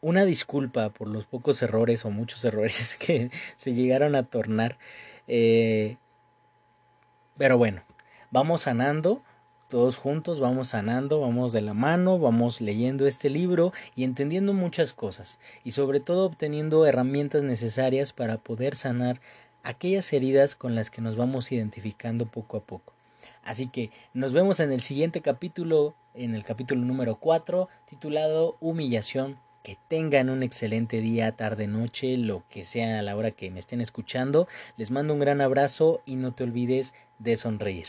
una 0.00 0.24
disculpa 0.24 0.90
por 0.90 1.08
los 1.08 1.26
pocos 1.26 1.62
errores 1.62 2.04
o 2.04 2.10
muchos 2.10 2.44
errores 2.46 2.96
que 2.96 3.30
se 3.56 3.74
llegaron 3.74 4.14
a 4.14 4.24
tornar. 4.24 4.78
Eh, 5.28 5.96
pero 7.36 7.56
bueno, 7.56 7.82
vamos 8.30 8.62
sanando 8.62 9.22
todos 9.70 9.98
juntos 9.98 10.40
vamos 10.40 10.70
sanando, 10.70 11.20
vamos 11.20 11.52
de 11.52 11.60
la 11.60 11.74
mano, 11.74 12.18
vamos 12.18 12.60
leyendo 12.60 13.06
este 13.06 13.30
libro 13.30 13.72
y 13.94 14.02
entendiendo 14.02 14.52
muchas 14.52 14.92
cosas 14.92 15.38
y 15.62 15.70
sobre 15.70 16.00
todo 16.00 16.26
obteniendo 16.26 16.84
herramientas 16.86 17.44
necesarias 17.44 18.12
para 18.12 18.38
poder 18.38 18.74
sanar 18.74 19.20
aquellas 19.62 20.12
heridas 20.12 20.56
con 20.56 20.74
las 20.74 20.90
que 20.90 21.00
nos 21.00 21.14
vamos 21.14 21.52
identificando 21.52 22.26
poco 22.26 22.56
a 22.56 22.60
poco. 22.62 22.94
Así 23.44 23.68
que 23.68 23.90
nos 24.12 24.32
vemos 24.32 24.58
en 24.58 24.72
el 24.72 24.80
siguiente 24.80 25.20
capítulo, 25.20 25.94
en 26.14 26.34
el 26.34 26.42
capítulo 26.42 26.84
número 26.84 27.14
4, 27.20 27.68
titulado 27.88 28.56
Humillación. 28.58 29.38
Que 29.62 29.76
tengan 29.88 30.30
un 30.30 30.42
excelente 30.42 31.00
día, 31.00 31.32
tarde, 31.32 31.66
noche, 31.66 32.16
lo 32.16 32.44
que 32.48 32.64
sea 32.64 32.98
a 32.98 33.02
la 33.02 33.14
hora 33.14 33.30
que 33.30 33.50
me 33.50 33.60
estén 33.60 33.80
escuchando. 33.80 34.48
Les 34.76 34.90
mando 34.90 35.12
un 35.12 35.20
gran 35.20 35.40
abrazo 35.40 36.00
y 36.06 36.16
no 36.16 36.32
te 36.32 36.44
olvides 36.44 36.94
de 37.18 37.36
sonreír. 37.36 37.88